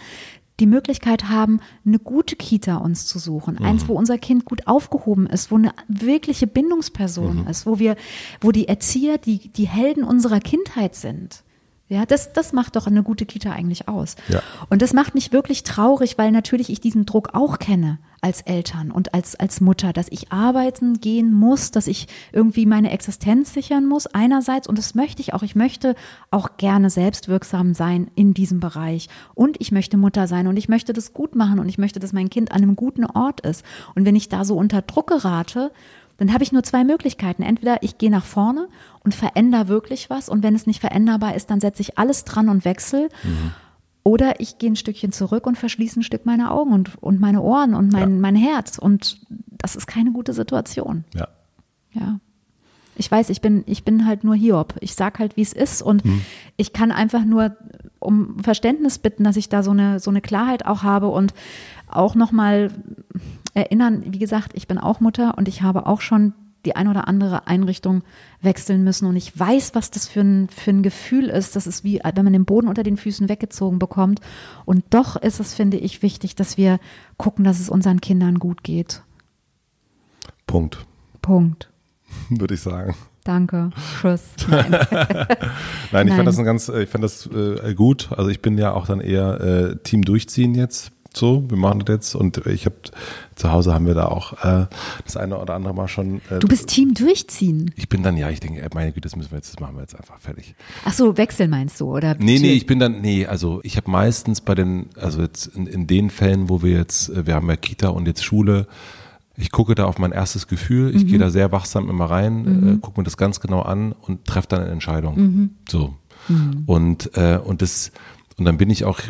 die 0.58 0.66
Möglichkeit 0.66 1.28
haben, 1.28 1.60
eine 1.84 1.98
gute 1.98 2.34
Kita 2.34 2.76
uns 2.78 3.04
zu 3.04 3.18
suchen. 3.18 3.58
Eins, 3.58 3.88
wo 3.88 3.92
unser 3.92 4.16
Kind 4.16 4.46
gut 4.46 4.66
aufgehoben 4.66 5.26
ist, 5.26 5.50
wo 5.50 5.56
eine 5.56 5.74
wirkliche 5.86 6.46
Bindungsperson 6.46 7.46
ist, 7.46 7.66
wo 7.66 7.78
wir, 7.78 7.96
wo 8.40 8.52
die 8.52 8.68
Erzieher 8.68 9.18
die, 9.18 9.50
die 9.50 9.68
Helden 9.68 10.04
unserer 10.04 10.40
Kindheit 10.40 10.94
sind. 10.94 11.44
Ja, 11.88 12.06
das, 12.06 12.32
das 12.32 12.54
macht 12.54 12.76
doch 12.76 12.86
eine 12.86 13.02
gute 13.02 13.26
Kita 13.26 13.50
eigentlich 13.50 13.88
aus. 13.88 14.16
Ja. 14.28 14.42
Und 14.70 14.80
das 14.80 14.94
macht 14.94 15.14
mich 15.14 15.32
wirklich 15.32 15.64
traurig, 15.64 16.16
weil 16.16 16.30
natürlich 16.30 16.70
ich 16.70 16.80
diesen 16.80 17.04
Druck 17.04 17.30
auch 17.34 17.58
kenne 17.58 17.98
als 18.22 18.40
Eltern 18.40 18.90
und 18.90 19.12
als, 19.12 19.36
als 19.36 19.60
Mutter, 19.60 19.92
dass 19.92 20.06
ich 20.08 20.32
arbeiten 20.32 20.98
gehen 21.00 21.30
muss, 21.30 21.72
dass 21.72 21.86
ich 21.86 22.08
irgendwie 22.32 22.64
meine 22.64 22.90
Existenz 22.90 23.52
sichern 23.52 23.84
muss 23.84 24.06
einerseits 24.06 24.66
und 24.66 24.78
das 24.78 24.94
möchte 24.94 25.20
ich 25.20 25.34
auch. 25.34 25.42
Ich 25.42 25.54
möchte 25.54 25.94
auch 26.30 26.56
gerne 26.56 26.88
selbstwirksam 26.88 27.74
sein 27.74 28.10
in 28.14 28.32
diesem 28.32 28.60
Bereich 28.60 29.10
und 29.34 29.60
ich 29.60 29.72
möchte 29.72 29.98
Mutter 29.98 30.26
sein 30.26 30.46
und 30.46 30.56
ich 30.56 30.70
möchte 30.70 30.94
das 30.94 31.12
gut 31.12 31.34
machen 31.34 31.58
und 31.58 31.68
ich 31.68 31.76
möchte, 31.76 32.00
dass 32.00 32.14
mein 32.14 32.30
Kind 32.30 32.50
an 32.50 32.62
einem 32.62 32.76
guten 32.76 33.04
Ort 33.04 33.42
ist. 33.42 33.62
Und 33.94 34.06
wenn 34.06 34.16
ich 34.16 34.30
da 34.30 34.46
so 34.46 34.56
unter 34.56 34.80
Druck 34.80 35.08
gerate, 35.08 35.70
Dann 36.16 36.32
habe 36.32 36.44
ich 36.44 36.52
nur 36.52 36.62
zwei 36.62 36.84
Möglichkeiten. 36.84 37.42
Entweder 37.42 37.82
ich 37.82 37.98
gehe 37.98 38.10
nach 38.10 38.24
vorne 38.24 38.68
und 39.02 39.14
verändere 39.14 39.68
wirklich 39.68 40.10
was 40.10 40.28
und 40.28 40.42
wenn 40.42 40.54
es 40.54 40.66
nicht 40.66 40.80
veränderbar 40.80 41.34
ist, 41.34 41.50
dann 41.50 41.60
setze 41.60 41.82
ich 41.82 41.98
alles 41.98 42.24
dran 42.24 42.48
und 42.48 42.64
wechsle. 42.64 43.08
Mhm. 43.22 43.50
Oder 44.04 44.38
ich 44.38 44.58
gehe 44.58 44.70
ein 44.70 44.76
Stückchen 44.76 45.12
zurück 45.12 45.46
und 45.46 45.56
verschließe 45.56 46.00
ein 46.00 46.02
Stück 46.02 46.26
meine 46.26 46.50
Augen 46.50 46.72
und, 46.72 47.02
und 47.02 47.20
meine 47.20 47.40
Ohren 47.40 47.74
und 47.74 47.90
mein, 47.90 48.10
ja. 48.10 48.20
mein 48.20 48.36
Herz. 48.36 48.78
Und 48.78 49.20
das 49.48 49.76
ist 49.76 49.86
keine 49.86 50.12
gute 50.12 50.34
Situation. 50.34 51.04
Ja. 51.14 51.28
Ja. 51.92 52.20
Ich 52.96 53.10
weiß, 53.10 53.30
ich 53.30 53.40
bin, 53.40 53.64
ich 53.66 53.84
bin 53.84 54.06
halt 54.06 54.22
nur 54.22 54.36
Hiob. 54.36 54.74
Ich 54.80 54.94
sag 54.94 55.18
halt, 55.18 55.36
wie 55.36 55.42
es 55.42 55.52
ist 55.52 55.82
und 55.82 56.04
hm. 56.04 56.20
ich 56.56 56.72
kann 56.72 56.92
einfach 56.92 57.24
nur 57.24 57.56
um 57.98 58.38
Verständnis 58.40 58.98
bitten, 58.98 59.24
dass 59.24 59.36
ich 59.36 59.48
da 59.48 59.62
so 59.62 59.72
eine, 59.72 59.98
so 59.98 60.10
eine 60.10 60.20
Klarheit 60.20 60.66
auch 60.66 60.82
habe 60.82 61.08
und 61.08 61.34
auch 61.88 62.14
nochmal 62.14 62.70
erinnern, 63.54 64.02
wie 64.06 64.18
gesagt, 64.18 64.52
ich 64.54 64.66
bin 64.66 64.78
auch 64.78 65.00
Mutter 65.00 65.38
und 65.38 65.48
ich 65.48 65.62
habe 65.62 65.86
auch 65.86 66.00
schon 66.00 66.34
die 66.64 66.76
ein 66.76 66.88
oder 66.88 67.08
andere 67.08 67.46
Einrichtung 67.46 68.02
wechseln 68.40 68.84
müssen 68.84 69.06
und 69.06 69.16
ich 69.16 69.38
weiß, 69.38 69.74
was 69.74 69.90
das 69.90 70.08
für 70.08 70.20
ein, 70.20 70.48
für 70.48 70.70
ein 70.70 70.82
Gefühl 70.82 71.28
ist. 71.28 71.56
Das 71.56 71.66
ist 71.66 71.84
wie, 71.84 72.00
wenn 72.02 72.24
man 72.24 72.32
den 72.32 72.44
Boden 72.44 72.68
unter 72.68 72.82
den 72.82 72.96
Füßen 72.96 73.28
weggezogen 73.28 73.78
bekommt. 73.78 74.20
Und 74.64 74.84
doch 74.90 75.16
ist 75.16 75.40
es, 75.40 75.54
finde 75.54 75.76
ich, 75.76 76.02
wichtig, 76.02 76.34
dass 76.34 76.56
wir 76.56 76.78
gucken, 77.16 77.44
dass 77.44 77.60
es 77.60 77.68
unseren 77.68 78.00
Kindern 78.00 78.38
gut 78.38 78.62
geht. 78.62 79.02
Punkt. 80.46 80.86
Punkt. 81.22 81.70
würde 82.30 82.54
ich 82.54 82.60
sagen. 82.60 82.94
Danke. 83.24 83.70
Tschüss. 84.00 84.22
Nein, 84.48 84.66
Nein 85.92 86.08
ich 86.08 86.14
fand 86.14 86.28
das 86.28 86.38
ein 86.38 86.44
ganz, 86.44 86.68
ich 86.68 86.88
fand 86.88 87.02
das 87.02 87.26
äh, 87.26 87.74
gut. 87.74 88.10
Also 88.12 88.28
ich 88.28 88.42
bin 88.42 88.58
ja 88.58 88.74
auch 88.74 88.86
dann 88.86 89.00
eher 89.00 89.40
äh, 89.40 89.76
Team 89.82 90.02
durchziehen 90.02 90.54
jetzt. 90.54 90.92
So, 91.16 91.44
wir 91.48 91.56
machen 91.56 91.78
das 91.84 91.94
jetzt 91.94 92.14
und 92.16 92.44
ich 92.46 92.66
habe 92.66 92.74
zu 93.36 93.52
Hause 93.52 93.72
haben 93.72 93.86
wir 93.86 93.94
da 93.94 94.06
auch 94.06 94.32
äh, 94.44 94.66
das 95.04 95.16
eine 95.16 95.38
oder 95.38 95.54
andere 95.54 95.72
Mal 95.72 95.86
schon. 95.86 96.20
Äh, 96.28 96.40
du 96.40 96.48
bist 96.48 96.68
Team 96.68 96.92
durchziehen. 96.92 97.70
Ich 97.76 97.88
bin 97.88 98.02
dann 98.02 98.16
ja, 98.16 98.30
ich 98.30 98.40
denke, 98.40 98.68
meine 98.74 98.90
Güte, 98.90 99.02
das 99.02 99.14
müssen 99.14 99.30
wir 99.30 99.38
jetzt, 99.38 99.52
das 99.52 99.60
machen 99.60 99.76
wir 99.76 99.82
jetzt 99.82 99.94
einfach 99.94 100.18
fertig. 100.18 100.56
Ach 100.84 100.92
so, 100.92 101.16
Wechsel 101.16 101.46
meinst 101.46 101.80
du 101.80 101.94
oder? 101.94 102.16
Nee, 102.18 102.40
nee, 102.40 102.52
ich 102.52 102.66
bin 102.66 102.80
dann, 102.80 103.00
nee, 103.00 103.26
also 103.26 103.60
ich 103.62 103.76
habe 103.76 103.88
meistens 103.90 104.40
bei 104.40 104.56
den, 104.56 104.86
also 104.96 105.22
jetzt 105.22 105.46
in, 105.46 105.68
in 105.68 105.86
den 105.86 106.10
Fällen, 106.10 106.48
wo 106.48 106.62
wir 106.62 106.76
jetzt, 106.76 107.10
äh, 107.10 107.26
wir 107.26 107.34
haben 107.36 107.48
ja 107.48 107.56
Kita 107.56 107.88
und 107.88 108.06
jetzt 108.06 108.24
Schule, 108.24 108.66
ich 109.36 109.52
gucke 109.52 109.74
da 109.76 109.84
auf 109.84 109.98
mein 109.98 110.12
erstes 110.12 110.48
Gefühl, 110.48 110.94
ich 110.94 111.04
mhm. 111.04 111.08
gehe 111.08 111.18
da 111.18 111.30
sehr 111.30 111.52
wachsam 111.52 111.88
immer 111.90 112.06
rein, 112.06 112.42
mhm. 112.42 112.68
äh, 112.68 112.76
gucke 112.78 113.00
mir 113.00 113.04
das 113.04 113.16
ganz 113.16 113.40
genau 113.40 113.62
an 113.62 113.92
und 113.92 114.24
treffe 114.24 114.48
dann 114.48 114.62
eine 114.62 114.70
Entscheidung. 114.70 115.16
Mhm. 115.16 115.50
So. 115.68 115.94
Mhm. 116.28 116.62
Und, 116.66 117.16
äh, 117.16 117.38
und 117.38 117.62
das, 117.62 117.92
und 118.36 118.44
dann 118.44 118.58
bin 118.58 118.70
ich 118.70 118.84
auch 118.84 119.00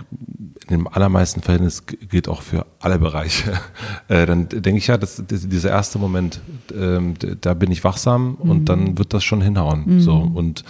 in 0.68 0.78
den 0.78 0.86
allermeisten 0.86 1.42
Fällen, 1.42 1.64
das 1.64 1.86
gilt 1.86 2.28
auch 2.28 2.42
für 2.42 2.66
alle 2.80 2.98
Bereiche, 2.98 3.52
äh, 4.08 4.26
dann 4.26 4.48
denke 4.48 4.78
ich 4.78 4.86
ja, 4.86 4.96
das, 4.96 5.22
das, 5.26 5.48
dieser 5.48 5.70
erste 5.70 5.98
Moment, 5.98 6.40
ähm, 6.74 7.14
da 7.40 7.54
bin 7.54 7.70
ich 7.70 7.84
wachsam 7.84 8.34
und 8.36 8.60
mhm. 8.60 8.64
dann 8.64 8.98
wird 8.98 9.14
das 9.14 9.24
schon 9.24 9.40
hinhauen. 9.40 9.84
Mhm. 9.86 10.00
So 10.00 10.14
und 10.14 10.64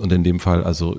und 0.00 0.12
in 0.12 0.22
dem 0.22 0.38
Fall, 0.38 0.64
also 0.64 0.96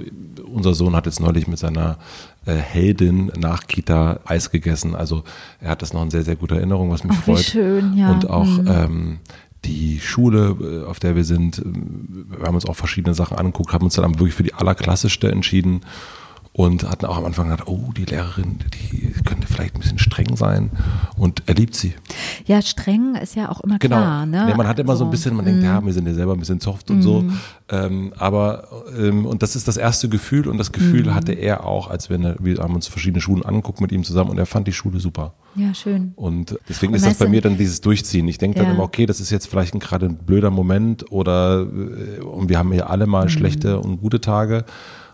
unser 0.51 0.73
Sohn 0.73 0.95
hat 0.95 1.05
jetzt 1.05 1.19
neulich 1.19 1.47
mit 1.47 1.59
seiner 1.59 1.97
äh, 2.45 2.55
Heldin 2.55 3.31
nach 3.37 3.67
Kita 3.67 4.19
Eis 4.25 4.51
gegessen. 4.51 4.95
Also 4.95 5.23
er 5.61 5.71
hat 5.71 5.81
das 5.81 5.93
noch 5.93 6.03
in 6.03 6.09
sehr, 6.09 6.23
sehr 6.23 6.35
guter 6.35 6.57
Erinnerung, 6.57 6.91
was 6.91 7.03
mich 7.03 7.15
Ach, 7.17 7.23
freut. 7.23 7.39
Schön, 7.39 7.95
ja. 7.95 8.11
Und 8.11 8.29
auch 8.29 8.45
mhm. 8.45 8.67
ähm, 8.67 9.19
die 9.65 9.99
Schule, 9.99 10.55
äh, 10.59 10.85
auf 10.85 10.99
der 10.99 11.15
wir 11.15 11.23
sind, 11.23 11.59
äh, 11.59 11.63
wir 12.39 12.47
haben 12.47 12.55
uns 12.55 12.65
auch 12.65 12.75
verschiedene 12.75 13.13
Sachen 13.13 13.37
angeguckt, 13.37 13.73
haben 13.73 13.85
uns 13.85 13.95
dann 13.95 14.19
wirklich 14.19 14.33
für 14.33 14.43
die 14.43 14.53
allerklassischste 14.53 15.31
entschieden 15.31 15.81
und 16.51 16.89
hatten 16.89 17.05
auch 17.05 17.17
am 17.17 17.25
Anfang 17.25 17.49
gedacht, 17.49 17.67
oh, 17.67 17.91
die 17.95 18.05
Lehrerin, 18.05 18.59
die 18.73 19.13
könnte 19.23 19.47
vielleicht 19.47 19.75
ein 19.75 19.81
bisschen 19.81 19.99
streng 19.99 20.35
sein 20.35 20.71
und 21.15 21.43
er 21.45 21.53
liebt 21.53 21.75
sie. 21.75 21.93
Ja, 22.45 22.61
streng 22.61 23.15
ist 23.15 23.35
ja 23.35 23.49
auch 23.49 23.61
immer 23.61 23.77
genau. 23.77 23.97
klar. 23.97 24.25
Ne? 24.25 24.45
Nee, 24.47 24.55
man 24.55 24.67
hat 24.67 24.79
immer 24.79 24.95
so, 24.95 25.05
ein 25.05 25.11
bisschen, 25.11 25.35
man 25.35 25.45
mm. 25.45 25.47
denkt, 25.47 25.63
ja, 25.63 25.85
wir 25.85 25.93
sind 25.93 26.07
ja 26.07 26.13
selber 26.13 26.33
ein 26.33 26.39
bisschen 26.39 26.59
soft 26.59 26.89
und 26.89 26.99
mm. 26.99 27.01
so. 27.01 27.21
Mhm. 27.21 27.39
Ähm, 27.69 28.13
aber, 28.17 28.67
ähm, 28.97 29.25
und 29.25 29.43
das 29.43 29.55
ist 29.55 29.67
das 29.67 29.77
erste 29.77 30.09
Gefühl 30.09 30.47
und 30.47 30.57
das 30.57 30.71
Gefühl 30.71 31.05
mm. 31.05 31.13
hatte 31.13 31.33
er 31.33 31.65
auch, 31.65 31.89
als 31.89 32.09
wir, 32.09 32.17
eine, 32.17 32.35
wir 32.39 32.57
haben 32.57 32.73
uns 32.73 32.87
verschiedene 32.87 33.21
Schulen 33.21 33.45
angeguckt 33.45 33.79
mit 33.79 33.91
ihm 33.91 34.03
zusammen 34.03 34.31
und 34.31 34.37
er 34.39 34.47
fand 34.47 34.67
die 34.67 34.73
Schule 34.73 34.99
super. 34.99 35.35
Ja, 35.55 35.73
schön. 35.73 36.13
Und 36.15 36.57
deswegen 36.67 36.93
und 36.93 36.97
ist 36.97 37.05
das 37.05 37.17
bei 37.17 37.27
mir 37.27 37.41
dann 37.41 37.57
dieses 37.57 37.81
Durchziehen. 37.81 38.27
Ich 38.27 38.37
denke 38.37 38.57
ja. 38.57 38.65
dann 38.65 38.73
immer, 38.73 38.83
okay, 38.83 39.05
das 39.05 39.19
ist 39.19 39.29
jetzt 39.29 39.47
vielleicht 39.47 39.79
gerade 39.79 40.07
ein 40.07 40.17
blöder 40.17 40.49
Moment 40.49 41.11
oder, 41.11 41.61
äh, 41.61 42.21
und 42.21 42.49
wir 42.49 42.57
haben 42.57 42.73
ja 42.73 42.87
alle 42.87 43.05
mal 43.05 43.29
schlechte 43.29 43.79
und 43.79 44.01
gute 44.01 44.19
Tage. 44.19 44.65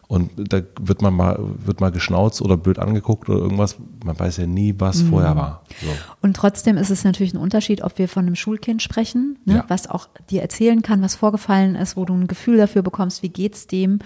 Und 0.08 0.32
da 0.36 0.62
wird 0.80 1.02
man 1.02 1.14
mal, 1.14 1.40
wird 1.40 1.82
mal 1.82 1.92
geschnauzt 1.92 2.42
oder 2.42 2.58
blöd 2.58 2.78
angeguckt 2.78 3.28
oder 3.28 3.40
irgendwas. 3.40 3.78
Man 4.04 4.18
weiß 4.18 4.38
ja 4.38 4.46
nie, 4.46 4.76
was 4.78 5.04
mhm. 5.04 5.10
vorher 5.10 5.36
war. 5.36 5.64
So. 5.82 5.88
Und 6.22 6.36
trotzdem 6.36 6.78
ist 6.78 6.92
es 6.92 7.04
natürlich 7.04 7.34
ein 7.34 7.40
Unterschied, 7.40 7.82
ob 7.82 7.98
wir 7.98 8.08
von 8.08 8.26
einem 8.26 8.36
Schulkind 8.36 8.84
sprechen, 8.84 9.40
ne, 9.46 9.56
ja. 9.56 9.66
was 9.68 9.90
auch 9.90 10.08
dir 10.30 10.42
erzählen 10.42 10.82
kann, 10.84 11.02
was 11.02 11.16
vorgefallen 11.16 11.76
ist, 11.76 11.98
wo 11.98 12.06
du 12.06 12.14
ein 12.14 12.28
Gefühl 12.28 12.58
dafür 12.58 12.84
bekommst, 12.84 13.24
wie 13.24 13.30
geht's 13.30 13.66
dem, 13.68 14.00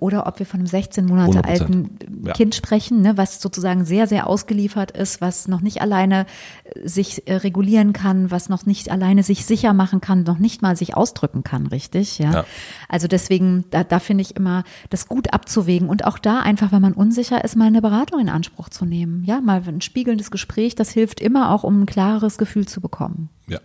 oder 0.00 0.26
ob 0.26 0.38
wir 0.38 0.46
von 0.46 0.60
einem 0.60 0.66
16 0.66 1.06
Monate 1.06 1.40
100%. 1.40 1.46
alten 1.46 1.98
ja. 2.24 2.32
Kind 2.32 2.54
sprechen, 2.54 3.02
ne, 3.02 3.16
was 3.16 3.40
sozusagen 3.40 3.84
sehr, 3.84 4.06
sehr 4.06 4.26
ausgeliefert 4.26 4.90
ist, 4.90 5.20
was 5.20 5.48
noch 5.48 5.60
nicht 5.60 5.80
alleine 5.80 6.26
äh, 6.64 6.88
sich 6.88 7.26
äh, 7.28 7.36
regulieren 7.36 7.92
kann, 7.92 8.30
was 8.30 8.48
noch 8.48 8.66
nicht 8.66 8.90
alleine 8.90 9.22
sich 9.22 9.44
sicher 9.44 9.72
machen 9.72 10.00
kann, 10.00 10.22
noch 10.22 10.38
nicht 10.38 10.62
mal 10.62 10.76
sich 10.76 10.96
ausdrücken 10.96 11.42
kann, 11.42 11.66
richtig? 11.66 12.18
Ja. 12.18 12.32
ja. 12.32 12.44
Also 12.88 13.08
deswegen, 13.08 13.64
da, 13.70 13.84
da 13.84 13.98
finde 13.98 14.22
ich 14.22 14.36
immer 14.36 14.64
das 14.90 15.08
gut 15.08 15.32
abzuwägen 15.32 15.88
und 15.88 16.04
auch 16.04 16.18
da 16.18 16.40
einfach, 16.40 16.72
wenn 16.72 16.82
man 16.82 16.92
unsicher 16.92 17.44
ist, 17.44 17.56
mal 17.56 17.66
eine 17.66 17.82
Beratung 17.82 18.20
in 18.20 18.28
Anspruch 18.28 18.68
zu 18.68 18.84
nehmen. 18.84 19.24
Ja, 19.24 19.40
mal 19.40 19.62
ein 19.66 19.80
spiegelndes 19.80 20.30
Gespräch, 20.30 20.74
das 20.74 20.90
hilft 20.90 21.20
immer 21.20 21.50
auch, 21.50 21.64
um 21.64 21.82
ein 21.82 21.86
klareres 21.86 22.38
Gefühl 22.38 22.66
zu 22.66 22.80
bekommen. 22.80 23.28
Ja. 23.46 23.58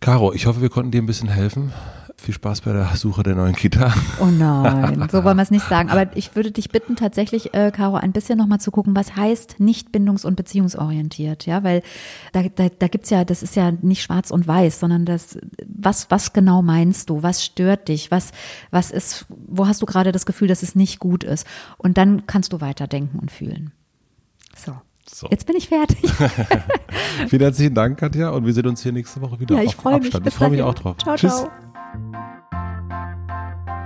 Caro, 0.00 0.32
ich 0.32 0.46
hoffe, 0.46 0.62
wir 0.62 0.70
konnten 0.70 0.90
dir 0.90 1.02
ein 1.02 1.06
bisschen 1.06 1.28
helfen. 1.28 1.72
Viel 2.20 2.34
Spaß 2.34 2.60
bei 2.60 2.74
der 2.74 2.96
Suche 2.96 3.22
der 3.22 3.34
neuen 3.34 3.54
Kita. 3.54 3.94
Oh 4.20 4.26
nein, 4.26 5.08
so 5.10 5.24
wollen 5.24 5.38
wir 5.38 5.42
es 5.42 5.50
nicht 5.50 5.66
sagen. 5.66 5.88
Aber 5.88 6.06
ich 6.16 6.36
würde 6.36 6.50
dich 6.50 6.68
bitten, 6.68 6.94
tatsächlich, 6.94 7.54
äh, 7.54 7.70
Caro, 7.70 7.96
ein 7.96 8.12
bisschen 8.12 8.36
nochmal 8.36 8.60
zu 8.60 8.70
gucken, 8.70 8.94
was 8.94 9.16
heißt 9.16 9.58
nicht 9.58 9.88
bindungs- 9.88 10.26
und 10.26 10.36
beziehungsorientiert. 10.36 11.46
Ja, 11.46 11.64
weil 11.64 11.82
da, 12.32 12.42
da, 12.42 12.68
da 12.68 12.88
gibt 12.88 13.08
ja, 13.08 13.24
das 13.24 13.42
ist 13.42 13.56
ja 13.56 13.72
nicht 13.80 14.02
schwarz 14.02 14.30
und 14.30 14.46
weiß, 14.46 14.80
sondern 14.80 15.06
das, 15.06 15.38
was, 15.66 16.10
was 16.10 16.34
genau 16.34 16.60
meinst 16.60 17.08
du? 17.08 17.22
Was 17.22 17.42
stört 17.42 17.88
dich? 17.88 18.10
Was, 18.10 18.32
was 18.70 18.90
ist, 18.90 19.24
wo 19.28 19.66
hast 19.66 19.80
du 19.80 19.86
gerade 19.86 20.12
das 20.12 20.26
Gefühl, 20.26 20.48
dass 20.48 20.62
es 20.62 20.74
nicht 20.74 20.98
gut 20.98 21.24
ist? 21.24 21.46
Und 21.78 21.96
dann 21.96 22.26
kannst 22.26 22.52
du 22.52 22.60
weiterdenken 22.60 23.18
und 23.18 23.30
fühlen. 23.30 23.72
So. 24.54 24.74
So. 25.12 25.26
Jetzt 25.28 25.46
bin 25.46 25.56
ich 25.56 25.68
fertig. 25.68 26.08
Vielen 27.28 27.42
herzlichen 27.42 27.74
Dank, 27.74 27.98
Katja, 27.98 28.30
und 28.30 28.46
wir 28.46 28.52
sehen 28.52 28.66
uns 28.68 28.82
hier 28.82 28.92
nächste 28.92 29.20
Woche 29.22 29.40
wieder. 29.40 29.56
Ja, 29.56 29.62
ich 29.62 29.74
freue 29.74 29.98
mich. 29.98 30.14
Ich 30.14 30.34
freue 30.34 30.50
mich 30.50 30.62
auch 30.62 30.74
drauf. 30.74 30.98
Ciao, 30.98 31.16
Tschüss. 31.16 31.34
Ciao. 31.34 31.50